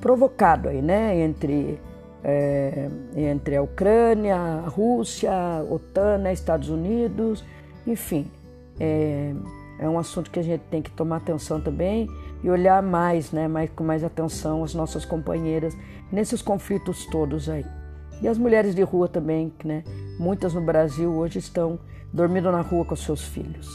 provocado 0.00 0.68
aí, 0.68 0.82
né, 0.82 1.16
entre 1.20 1.78
é, 2.22 2.88
entre 3.16 3.56
a 3.56 3.62
Ucrânia, 3.62 4.36
a 4.36 4.68
Rússia, 4.68 5.32
a 5.32 5.62
OTAN, 5.62 6.18
né, 6.18 6.32
Estados 6.32 6.68
Unidos, 6.68 7.44
enfim, 7.86 8.30
é, 8.78 9.32
é, 9.78 9.88
um 9.88 9.98
assunto 9.98 10.30
que 10.30 10.38
a 10.38 10.42
gente 10.42 10.62
tem 10.70 10.82
que 10.82 10.90
tomar 10.90 11.16
atenção 11.16 11.60
também 11.60 12.08
e 12.42 12.50
olhar 12.50 12.82
mais, 12.82 13.32
né, 13.32 13.48
mais, 13.48 13.70
com 13.70 13.84
mais 13.84 14.04
atenção 14.04 14.62
as 14.62 14.74
nossas 14.74 15.04
companheiras 15.04 15.76
nesses 16.10 16.42
conflitos 16.42 17.06
todos 17.06 17.48
aí. 17.48 17.64
E 18.22 18.28
as 18.28 18.36
mulheres 18.36 18.74
de 18.74 18.82
rua 18.82 19.08
também, 19.08 19.52
né, 19.64 19.82
muitas 20.18 20.52
no 20.52 20.60
Brasil 20.60 21.10
hoje 21.12 21.38
estão 21.38 21.78
dormindo 22.12 22.50
na 22.52 22.60
rua 22.60 22.84
com 22.84 22.96
seus 22.96 23.24
filhos. 23.24 23.68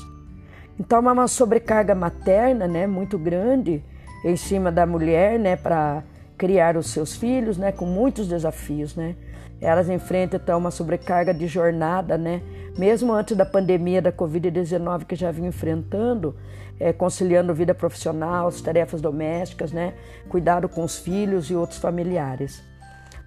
Então, 0.79 0.99
uma 0.99 1.27
sobrecarga 1.27 1.95
materna, 1.95 2.67
né, 2.67 2.85
muito 2.85 3.17
grande 3.17 3.81
em 4.23 4.35
cima 4.35 4.71
da 4.71 4.85
mulher, 4.85 5.39
né, 5.39 5.55
para 5.55 6.03
criar 6.37 6.77
os 6.77 6.87
seus 6.87 7.15
filhos, 7.15 7.57
né, 7.57 7.71
com 7.71 7.85
muitos 7.85 8.27
desafios, 8.27 8.95
né? 8.95 9.15
Elas 9.61 9.89
enfrentam 9.89 10.39
então 10.41 10.59
uma 10.59 10.71
sobrecarga 10.71 11.33
de 11.33 11.47
jornada, 11.47 12.17
né? 12.17 12.41
Mesmo 12.77 13.13
antes 13.13 13.37
da 13.37 13.45
pandemia 13.45 14.01
da 14.01 14.11
Covid-19 14.11 15.05
que 15.05 15.15
já 15.15 15.31
vinha 15.31 15.47
enfrentando, 15.47 16.35
é, 16.79 16.91
conciliando 16.91 17.53
vida 17.53 17.73
profissional, 17.73 18.47
as 18.47 18.59
tarefas 18.59 19.01
domésticas, 19.01 19.71
né? 19.71 19.93
Cuidado 20.27 20.67
com 20.67 20.83
os 20.83 20.99
filhos 20.99 21.49
e 21.49 21.55
outros 21.55 21.79
familiares. 21.79 22.61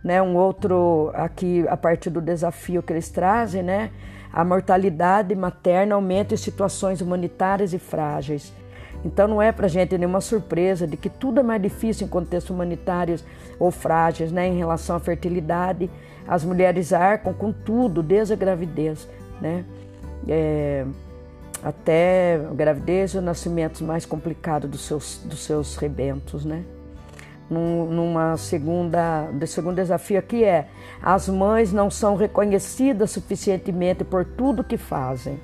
Né, 0.05 0.23
um 0.23 0.37
outro 0.37 1.11
aqui 1.13 1.67
a 1.69 1.77
partir 1.77 2.09
do 2.09 2.21
desafio 2.21 2.83
que 2.85 2.93
eles 2.93 3.09
trazem, 3.09 3.65
né? 3.65 3.91
A 4.33 4.45
mortalidade 4.45 5.35
materna 5.35 5.97
aumenta 5.97 6.35
em 6.35 6.37
situações 6.37 7.01
humanitárias 7.01 7.73
e 7.73 7.79
frágeis. 7.79 8.53
Então 9.05 9.29
não 9.29 9.41
é 9.41 9.53
para 9.53 9.67
a 9.67 9.69
gente 9.69 9.97
nenhuma 9.97 10.21
surpresa 10.21 10.87
de 10.87 10.97
que 10.97 11.09
tudo 11.09 11.41
é 11.41 11.43
mais 11.43 11.63
difícil 11.63 12.07
em 12.07 12.11
contextos 12.11 12.51
humanitários 12.51 13.25
ou 13.59 13.71
frágeis, 13.71 14.33
né? 14.33 14.49
Em 14.49 14.59
relação 14.59 14.97
à 14.97 15.01
fertilidade, 15.01 15.91
as 16.27 16.45
mulheres 16.45 16.93
arcam 16.93 17.33
com 17.33 17.53
tudo, 17.53 18.03
desde 18.03 18.35
a 18.35 18.37
gravidez, 18.37 19.09
né? 19.41 19.65
É, 20.27 20.85
até 21.63 22.41
a 22.51 22.55
gravidez 22.55 23.13
e 23.15 23.19
os 23.19 23.25
nascimentos 23.25 23.81
mais 23.81 24.05
complicados 24.05 24.71
dos 24.71 24.81
seus, 24.81 25.23
dos 25.25 25.41
seus 25.41 25.77
rebentos, 25.77 26.45
né? 26.45 26.65
Num, 27.49 27.87
numa 27.87 28.37
segunda, 28.37 29.31
o 29.31 29.47
segundo 29.47 29.77
desafio 29.77 30.19
aqui 30.19 30.45
é 30.45 30.69
as 31.03 31.29
mães 31.29 31.73
não 31.73 31.91
são 31.91 32.15
reconhecidas 32.15 33.11
suficientemente 33.11 34.05
por 34.05 34.25
tudo 34.25 34.63
que 34.63 34.77
fazem. 34.77 35.41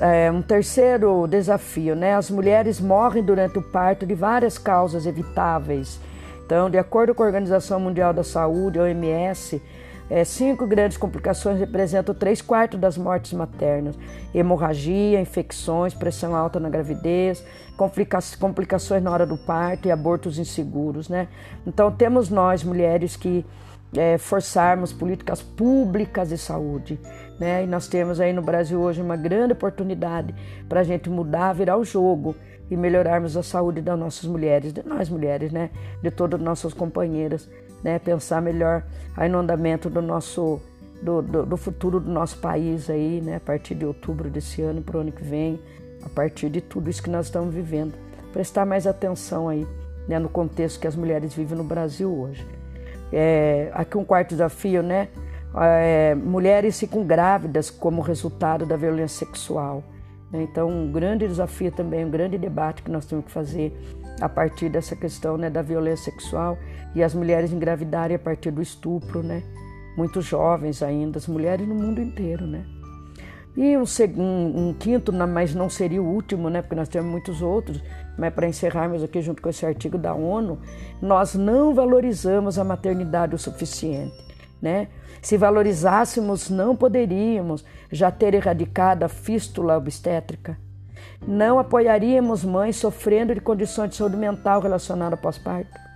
É, 0.00 0.30
um 0.30 0.42
terceiro 0.42 1.26
desafio, 1.28 1.94
né? 1.94 2.14
As 2.14 2.30
mulheres 2.30 2.80
morrem 2.80 3.22
durante 3.22 3.58
o 3.58 3.62
parto 3.62 4.04
de 4.04 4.14
várias 4.14 4.58
causas 4.58 5.06
evitáveis. 5.06 6.00
Então, 6.44 6.68
de 6.68 6.78
acordo 6.78 7.14
com 7.14 7.22
a 7.22 7.26
Organização 7.26 7.78
Mundial 7.78 8.12
da 8.12 8.24
Saúde, 8.24 8.78
OMS, 8.78 9.62
é, 10.10 10.24
cinco 10.24 10.66
grandes 10.66 10.96
complicações 10.96 11.58
representam 11.60 12.14
três 12.14 12.40
quartos 12.40 12.80
das 12.80 12.96
mortes 12.96 13.34
maternas: 13.34 13.98
hemorragia, 14.34 15.20
infecções, 15.20 15.94
pressão 15.94 16.34
alta 16.34 16.58
na 16.58 16.70
gravidez, 16.70 17.44
complicações 18.40 19.02
na 19.02 19.10
hora 19.10 19.26
do 19.26 19.36
parto 19.36 19.86
e 19.86 19.90
abortos 19.90 20.38
inseguros, 20.38 21.08
né? 21.08 21.28
Então, 21.66 21.92
temos 21.92 22.30
nós, 22.30 22.64
mulheres, 22.64 23.14
que 23.16 23.44
é, 23.96 24.18
forçarmos 24.18 24.92
políticas 24.92 25.42
públicas 25.42 26.28
de 26.28 26.38
saúde. 26.38 26.98
Né? 27.38 27.64
E 27.64 27.66
nós 27.66 27.88
temos 27.88 28.20
aí 28.20 28.32
no 28.32 28.42
Brasil 28.42 28.80
hoje 28.80 29.00
uma 29.00 29.16
grande 29.16 29.52
oportunidade 29.52 30.34
para 30.68 30.80
a 30.80 30.84
gente 30.84 31.08
mudar, 31.08 31.52
virar 31.52 31.76
o 31.76 31.84
jogo 31.84 32.34
e 32.70 32.76
melhorarmos 32.76 33.36
a 33.36 33.42
saúde 33.42 33.80
das 33.80 33.98
nossas 33.98 34.28
mulheres, 34.28 34.72
de 34.72 34.82
nós 34.86 35.08
mulheres, 35.08 35.52
né? 35.52 35.70
de 36.02 36.10
todas 36.10 36.38
as 36.38 36.44
nossas 36.44 36.74
companheiras, 36.74 37.48
né? 37.82 37.98
pensar 37.98 38.42
melhor 38.42 38.84
o 39.16 39.24
inundamento 39.24 39.88
do 39.88 40.02
nosso 40.02 40.60
do, 41.00 41.22
do, 41.22 41.46
do, 41.46 41.56
futuro 41.56 42.00
do 42.00 42.10
nosso 42.10 42.38
país 42.38 42.90
aí, 42.90 43.20
né? 43.20 43.36
a 43.36 43.40
partir 43.40 43.76
de 43.76 43.86
outubro 43.86 44.28
desse 44.28 44.60
ano 44.62 44.82
para 44.82 44.98
o 44.98 45.00
ano 45.00 45.12
que 45.12 45.22
vem, 45.22 45.60
a 46.04 46.08
partir 46.08 46.50
de 46.50 46.60
tudo 46.60 46.90
isso 46.90 47.00
que 47.00 47.08
nós 47.08 47.26
estamos 47.26 47.54
vivendo. 47.54 47.94
Prestar 48.32 48.66
mais 48.66 48.84
atenção 48.84 49.48
aí 49.48 49.64
né? 50.08 50.18
no 50.18 50.28
contexto 50.28 50.80
que 50.80 50.88
as 50.88 50.96
mulheres 50.96 51.32
vivem 51.32 51.56
no 51.56 51.62
Brasil 51.62 52.12
hoje. 52.12 52.57
É, 53.12 53.70
aqui 53.72 53.96
um 53.96 54.04
quarto 54.04 54.30
desafio, 54.30 54.82
né? 54.82 55.08
É, 55.54 56.14
mulheres 56.14 56.78
ficam 56.78 57.04
grávidas 57.04 57.70
como 57.70 58.02
resultado 58.02 58.66
da 58.66 58.76
violência 58.76 59.26
sexual. 59.26 59.82
Né? 60.30 60.42
Então, 60.42 60.68
um 60.68 60.92
grande 60.92 61.26
desafio 61.26 61.72
também, 61.72 62.04
um 62.04 62.10
grande 62.10 62.36
debate 62.36 62.82
que 62.82 62.90
nós 62.90 63.06
temos 63.06 63.24
que 63.24 63.30
fazer 63.30 63.72
a 64.20 64.28
partir 64.28 64.68
dessa 64.68 64.94
questão 64.94 65.36
né, 65.36 65.48
da 65.48 65.62
violência 65.62 66.10
sexual 66.12 66.58
e 66.94 67.02
as 67.02 67.14
mulheres 67.14 67.52
engravidarem 67.52 68.16
a 68.16 68.18
partir 68.18 68.50
do 68.50 68.60
estupro, 68.60 69.22
né? 69.22 69.42
Muito 69.96 70.20
jovens 70.20 70.82
ainda, 70.82 71.18
as 71.18 71.26
mulheres 71.26 71.66
no 71.66 71.74
mundo 71.74 72.00
inteiro, 72.00 72.46
né? 72.46 72.64
E 73.58 73.76
um, 73.76 73.82
um, 74.16 74.68
um 74.68 74.72
quinto, 74.72 75.12
mas 75.12 75.52
não 75.52 75.68
seria 75.68 76.00
o 76.00 76.06
último, 76.06 76.48
né? 76.48 76.62
Porque 76.62 76.76
nós 76.76 76.88
temos 76.88 77.10
muitos 77.10 77.42
outros, 77.42 77.82
mas 78.16 78.32
para 78.32 78.46
encerrarmos 78.46 79.02
aqui 79.02 79.20
junto 79.20 79.42
com 79.42 79.48
esse 79.48 79.66
artigo 79.66 79.98
da 79.98 80.14
ONU, 80.14 80.60
nós 81.02 81.34
não 81.34 81.74
valorizamos 81.74 82.56
a 82.56 82.62
maternidade 82.62 83.34
o 83.34 83.38
suficiente. 83.38 84.14
Né? 84.62 84.86
Se 85.20 85.36
valorizássemos, 85.36 86.48
não 86.48 86.76
poderíamos 86.76 87.64
já 87.90 88.12
ter 88.12 88.32
erradicado 88.32 89.02
a 89.02 89.08
fístula 89.08 89.76
obstétrica. 89.76 90.56
Não 91.26 91.58
apoiaríamos 91.58 92.44
mães 92.44 92.76
sofrendo 92.76 93.34
de 93.34 93.40
condições 93.40 93.90
de 93.90 93.96
saúde 93.96 94.16
mental 94.16 94.60
relacionadas 94.60 95.18
ao 95.18 95.22
pós-parto. 95.22 95.87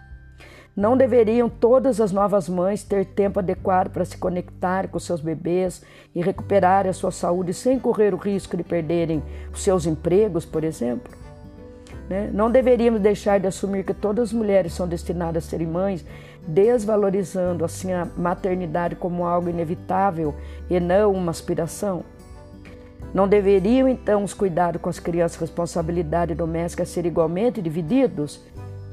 Não 0.75 0.97
deveriam 0.97 1.51
todas 1.51 2.01
as 2.01 2.13
novas 2.13 2.49
mães 2.49 2.83
ter 2.83 3.05
tempo 3.05 3.39
adequado 3.39 3.91
para 3.91 4.07
se 4.07 4.17
conectar 4.17 4.89
com 4.89 4.99
seus 4.99 5.21
bebês 5.21 5.83
e 6.15 6.23
recuperar 6.23 6.87
a 6.87 6.95
sua 6.95 7.11
saúde 7.11 7.53
sem 7.53 7.79
correr 7.79 8.15
o 8.15 8.17
risco 8.17 8.57
de 8.57 8.65
perderem 8.65 9.23
os 9.53 9.63
seus 9.63 9.85
empregos, 9.85 10.47
por 10.47 10.65
exemplo? 10.65 11.13
Né? 12.09 12.31
Não 12.33 12.51
deveríamos 12.51 13.03
deixar 13.03 13.39
de 13.39 13.47
assumir 13.47 13.85
que 13.85 13.93
todas 13.93 14.29
as 14.29 14.33
mulheres 14.33 14.73
são 14.73 14.89
destinadas 14.89 15.45
a 15.45 15.51
serem 15.51 15.67
mães, 15.67 16.07
desvalorizando 16.47 17.67
assim 17.67 17.93
a 17.93 18.07
maternidade 18.17 18.97
como 18.97 19.27
algo 19.27 19.51
inevitável 19.51 20.35
e 20.71 20.81
não 20.81 21.13
uma 21.13 21.31
aspiração. 21.31 22.03
Não 23.13 23.29
deveriam 23.29 23.87
então 23.87 24.25
os 24.25 24.33
cuidados 24.33 24.81
com 24.81 24.89
as 24.89 24.99
crianças, 24.99 25.39
responsabilidade 25.39 26.35
doméstica 26.35 26.87
ser 26.87 27.05
igualmente 27.05 27.61
divididos 27.61 28.43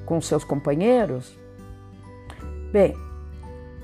com 0.06 0.20
seus 0.20 0.44
companheiros? 0.44 1.40
Bem, 2.72 2.96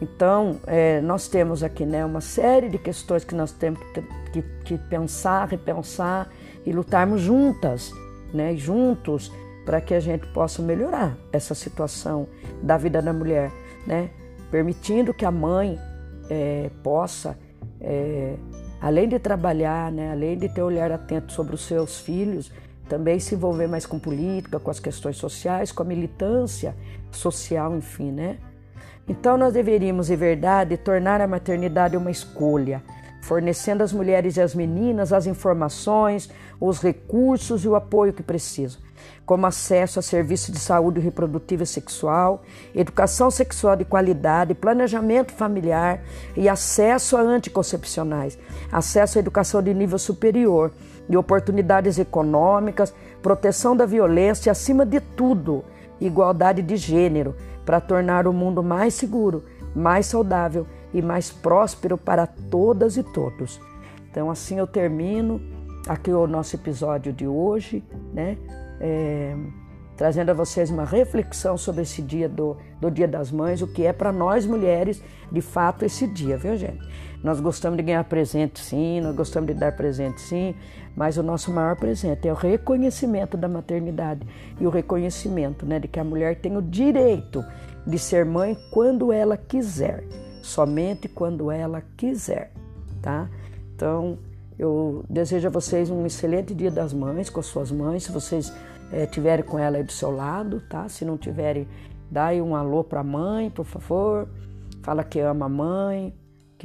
Então, 0.01 0.59
é, 0.67 1.01
nós 1.01 1.27
temos 1.27 1.63
aqui 1.63 1.85
né, 1.85 2.05
uma 2.05 2.21
série 2.21 2.69
de 2.69 2.77
questões 2.77 3.23
que 3.23 3.33
nós 3.33 3.51
temos 3.51 3.79
que, 3.93 4.01
que, 4.31 4.41
que 4.63 4.77
pensar, 4.77 5.47
repensar 5.47 6.29
e 6.65 6.71
lutarmos 6.71 7.21
juntas, 7.21 7.91
né, 8.33 8.55
juntos, 8.55 9.31
para 9.65 9.79
que 9.79 9.93
a 9.93 9.99
gente 9.99 10.27
possa 10.27 10.61
melhorar 10.61 11.17
essa 11.31 11.55
situação 11.55 12.27
da 12.61 12.77
vida 12.77 13.01
da 13.01 13.13
mulher, 13.13 13.51
né, 13.87 14.09
permitindo 14.51 15.13
que 15.13 15.25
a 15.25 15.31
mãe 15.31 15.79
é, 16.29 16.69
possa, 16.83 17.37
é, 17.79 18.35
além 18.81 19.07
de 19.07 19.17
trabalhar, 19.17 19.91
né, 19.91 20.11
além 20.11 20.37
de 20.37 20.49
ter 20.49 20.61
olhar 20.61 20.91
atento 20.91 21.31
sobre 21.31 21.55
os 21.55 21.65
seus 21.65 22.01
filhos, 22.01 22.51
também 22.89 23.17
se 23.17 23.33
envolver 23.33 23.67
mais 23.67 23.85
com 23.85 23.97
política, 23.97 24.59
com 24.59 24.69
as 24.69 24.79
questões 24.79 25.17
sociais, 25.17 25.71
com 25.71 25.81
a 25.81 25.85
militância 25.85 26.75
social, 27.11 27.75
enfim, 27.75 28.11
né? 28.11 28.37
Então 29.07 29.37
nós 29.37 29.53
deveríamos, 29.53 30.09
em 30.09 30.15
verdade, 30.15 30.77
tornar 30.77 31.21
a 31.21 31.27
maternidade 31.27 31.95
uma 31.95 32.09
escolha, 32.09 32.81
fornecendo 33.21 33.83
às 33.83 33.93
mulheres 33.93 34.35
e 34.35 34.41
às 34.41 34.55
meninas 34.55 35.13
as 35.13 35.27
informações, 35.27 36.29
os 36.59 36.81
recursos 36.81 37.63
e 37.63 37.67
o 37.67 37.75
apoio 37.75 38.13
que 38.13 38.23
precisam, 38.23 38.81
como 39.23 39.45
acesso 39.45 39.99
a 39.99 40.01
serviços 40.01 40.51
de 40.51 40.59
saúde 40.59 40.99
reprodutiva 40.99 41.61
e 41.61 41.67
sexual, 41.67 42.41
educação 42.73 43.29
sexual 43.29 43.75
de 43.75 43.85
qualidade, 43.85 44.55
planejamento 44.55 45.33
familiar 45.33 46.01
e 46.35 46.49
acesso 46.49 47.15
a 47.15 47.21
anticoncepcionais, 47.21 48.39
acesso 48.71 49.19
à 49.19 49.21
educação 49.21 49.61
de 49.61 49.71
nível 49.71 49.99
superior 49.99 50.71
e 51.07 51.15
oportunidades 51.15 51.99
econômicas, 51.99 52.91
proteção 53.21 53.77
da 53.77 53.85
violência 53.85 54.49
e, 54.49 54.51
acima 54.51 54.83
de 54.83 54.99
tudo, 54.99 55.63
igualdade 56.01 56.63
de 56.63 56.75
gênero 56.75 57.35
para 57.65 57.81
tornar 57.81 58.27
o 58.27 58.33
mundo 58.33 58.61
mais 58.61 58.93
seguro, 58.93 59.43
mais 59.75 60.05
saudável 60.05 60.67
e 60.93 61.01
mais 61.01 61.31
próspero 61.31 61.97
para 61.97 62.27
todas 62.27 62.95
e 62.95 63.03
todos. 63.03 63.59
Então, 64.09 64.29
assim 64.29 64.59
eu 64.59 64.67
termino 64.67 65.41
aqui 65.87 66.11
o 66.11 66.27
nosso 66.27 66.55
episódio 66.55 67.11
de 67.11 67.27
hoje, 67.27 67.83
né? 68.13 68.37
É, 68.79 69.35
trazendo 69.95 70.29
a 70.29 70.33
vocês 70.33 70.69
uma 70.69 70.83
reflexão 70.83 71.57
sobre 71.57 71.83
esse 71.83 72.01
dia 72.01 72.27
do, 72.27 72.57
do 72.79 72.91
Dia 72.91 73.07
das 73.07 73.31
Mães, 73.31 73.61
o 73.61 73.67
que 73.67 73.85
é 73.85 73.93
para 73.93 74.11
nós 74.11 74.45
mulheres, 74.45 75.01
de 75.31 75.41
fato, 75.41 75.85
esse 75.85 76.05
dia, 76.07 76.37
viu, 76.37 76.55
gente? 76.55 76.85
Nós 77.23 77.39
gostamos 77.39 77.77
de 77.77 77.83
ganhar 77.83 78.03
presente, 78.03 78.59
sim, 78.59 79.01
nós 79.01 79.15
gostamos 79.15 79.47
de 79.47 79.53
dar 79.53 79.75
presente, 79.75 80.21
sim, 80.21 80.53
mas 80.95 81.17
o 81.17 81.23
nosso 81.23 81.51
maior 81.51 81.75
presente 81.75 82.27
é 82.27 82.31
o 82.31 82.35
reconhecimento 82.35 83.35
da 83.35 83.47
maternidade 83.47 84.25
e 84.59 84.65
o 84.65 84.69
reconhecimento 84.69 85.65
né, 85.65 85.79
de 85.79 85.87
que 85.87 85.99
a 85.99 86.03
mulher 86.03 86.39
tem 86.39 86.55
o 86.55 86.61
direito 86.61 87.43
de 87.85 87.99
ser 87.99 88.25
mãe 88.25 88.57
quando 88.71 89.11
ela 89.11 89.37
quiser, 89.37 90.03
somente 90.41 91.07
quando 91.07 91.51
ela 91.51 91.83
quiser, 91.97 92.51
tá? 93.01 93.29
Então, 93.75 94.17
eu 94.57 95.03
desejo 95.09 95.47
a 95.47 95.51
vocês 95.51 95.89
um 95.89 96.05
excelente 96.05 96.53
Dia 96.53 96.71
das 96.71 96.93
Mães 96.93 97.29
com 97.29 97.39
as 97.39 97.45
suas 97.45 97.71
mães, 97.71 98.03
se 98.03 98.11
vocês 98.11 98.51
é, 98.91 99.05
tiverem 99.05 99.43
com 99.43 99.59
ela 99.59 99.77
aí 99.77 99.83
do 99.83 99.91
seu 99.91 100.09
lado, 100.09 100.61
tá? 100.69 100.87
Se 100.87 101.03
não 101.03 101.17
tiverem, 101.17 101.67
dá 102.09 102.27
aí 102.27 102.41
um 102.41 102.55
alô 102.55 102.83
para 102.83 103.01
a 103.01 103.03
mãe, 103.03 103.49
por 103.49 103.65
favor. 103.65 104.27
Fala 104.81 105.03
que 105.03 105.19
ama 105.19 105.47
a 105.47 105.49
mãe, 105.49 106.13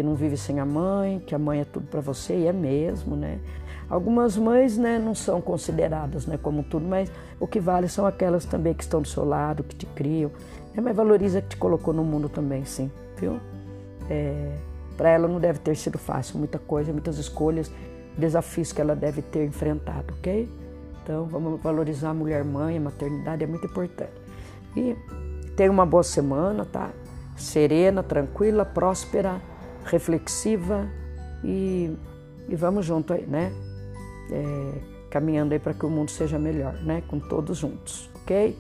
que 0.01 0.03
não 0.03 0.15
vive 0.15 0.39
sem 0.39 0.59
a 0.59 0.65
mãe, 0.65 1.23
que 1.27 1.35
a 1.35 1.39
mãe 1.39 1.61
é 1.61 1.65
tudo 1.65 1.87
para 1.87 2.01
você 2.01 2.35
e 2.35 2.47
é 2.47 2.53
mesmo, 2.55 3.15
né? 3.15 3.39
Algumas 3.87 4.35
mães, 4.35 4.79
né, 4.79 4.99
não 4.99 5.15
são 5.15 5.43
consideradas, 5.43 6.25
né, 6.25 6.39
como 6.43 6.63
tudo, 6.63 6.87
mas 6.87 7.13
o 7.39 7.47
que 7.47 7.61
vale 7.61 7.87
são 7.87 8.07
aquelas 8.07 8.47
também 8.47 8.73
que 8.73 8.83
estão 8.83 9.03
do 9.03 9.09
seu 9.09 9.27
lado, 9.27 9.63
que 9.63 9.77
te 9.77 9.85
criam, 9.85 10.31
é, 10.75 10.81
mas 10.81 10.97
valoriza 10.97 11.43
que 11.43 11.49
te 11.49 11.57
colocou 11.59 11.93
no 11.93 12.03
mundo 12.03 12.31
também, 12.31 12.65
sim, 12.65 12.91
viu? 13.19 13.39
É, 14.09 14.57
para 14.97 15.11
ela 15.11 15.29
não 15.29 15.39
deve 15.39 15.59
ter 15.59 15.77
sido 15.77 15.99
fácil, 15.99 16.39
muita 16.39 16.59
coisa, 16.59 16.93
muitas 16.93 17.19
escolhas, 17.19 17.71
desafios 18.17 18.73
que 18.73 18.81
ela 18.81 18.97
deve 18.97 19.21
ter 19.21 19.45
enfrentado, 19.45 20.15
ok? 20.15 20.49
Então 21.03 21.27
vamos 21.27 21.61
valorizar 21.61 22.11
a 22.11 22.15
mulher 22.15 22.43
mãe, 22.43 22.79
a 22.79 22.81
maternidade 22.81 23.45
é 23.45 23.47
muito 23.47 23.67
importante. 23.67 24.13
E 24.75 24.97
tenha 25.55 25.71
uma 25.71 25.85
boa 25.85 26.03
semana, 26.03 26.65
tá? 26.65 26.89
Serena, 27.37 28.03
tranquila, 28.03 28.65
próspera, 28.65 29.43
reflexiva 29.85 30.89
e, 31.45 31.97
e 32.49 32.57
vamos 32.57 32.85
junto 32.85 33.13
aí, 33.13 33.27
né? 33.27 33.53
É, 34.31 34.79
caminhando 35.11 35.53
aí 35.53 35.59
para 35.59 35.75
que 35.75 35.85
o 35.85 35.91
mundo 35.91 36.11
seja 36.11 36.39
melhor, 36.39 36.75
né? 36.83 37.03
Com 37.09 37.19
todos 37.19 37.59
juntos, 37.59 38.11
ok? 38.23 38.57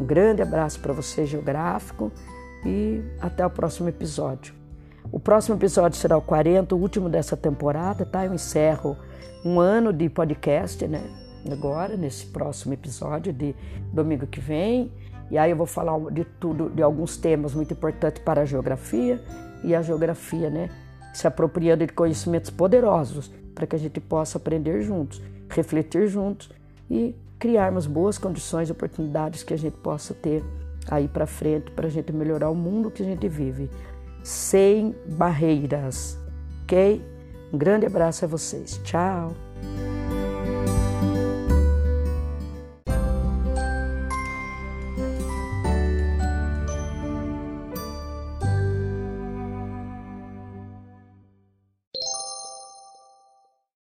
Um 0.00 0.04
grande 0.04 0.42
abraço 0.42 0.80
para 0.80 0.92
você, 0.92 1.26
geográfico, 1.26 2.10
e 2.64 3.02
até 3.20 3.44
o 3.44 3.50
próximo 3.50 3.88
episódio. 3.88 4.54
O 5.12 5.18
próximo 5.18 5.56
episódio 5.56 5.98
será 5.98 6.16
o 6.16 6.22
40, 6.22 6.74
o 6.74 6.78
último 6.78 7.08
dessa 7.08 7.36
temporada, 7.36 8.04
tá? 8.06 8.24
Eu 8.24 8.34
encerro 8.34 8.96
um 9.44 9.58
ano 9.58 9.92
de 9.92 10.08
podcast, 10.08 10.86
né? 10.86 11.02
Agora, 11.50 11.96
nesse 11.96 12.26
próximo 12.26 12.74
episódio 12.74 13.32
de 13.32 13.54
domingo 13.92 14.26
que 14.26 14.40
vem. 14.40 14.92
E 15.30 15.38
aí 15.38 15.50
eu 15.50 15.56
vou 15.56 15.66
falar 15.66 15.98
de 16.10 16.24
tudo, 16.24 16.68
de 16.68 16.82
alguns 16.82 17.16
temas 17.16 17.54
muito 17.54 17.72
importantes 17.72 18.22
para 18.22 18.42
a 18.42 18.44
geografia 18.44 19.20
e 19.62 19.74
a 19.74 19.82
geografia, 19.82 20.50
né? 20.50 20.70
Se 21.12 21.26
apropriando 21.26 21.86
de 21.86 21.92
conhecimentos 21.92 22.50
poderosos 22.50 23.30
para 23.54 23.66
que 23.66 23.76
a 23.76 23.78
gente 23.78 24.00
possa 24.00 24.38
aprender 24.38 24.82
juntos, 24.82 25.20
refletir 25.48 26.06
juntos 26.06 26.50
e 26.88 27.14
criarmos 27.38 27.86
boas 27.86 28.18
condições 28.18 28.68
e 28.68 28.72
oportunidades 28.72 29.42
que 29.42 29.54
a 29.54 29.58
gente 29.58 29.76
possa 29.78 30.14
ter 30.14 30.42
aí 30.88 31.08
para 31.08 31.26
frente 31.26 31.70
para 31.70 31.86
a 31.86 31.90
gente 31.90 32.12
melhorar 32.12 32.50
o 32.50 32.54
mundo 32.54 32.90
que 32.90 33.02
a 33.02 33.06
gente 33.06 33.28
vive 33.28 33.68
sem 34.22 34.94
barreiras, 35.06 36.18
ok? 36.64 37.02
Um 37.52 37.58
grande 37.58 37.86
abraço 37.86 38.24
a 38.24 38.28
vocês. 38.28 38.80
Tchau! 38.84 39.34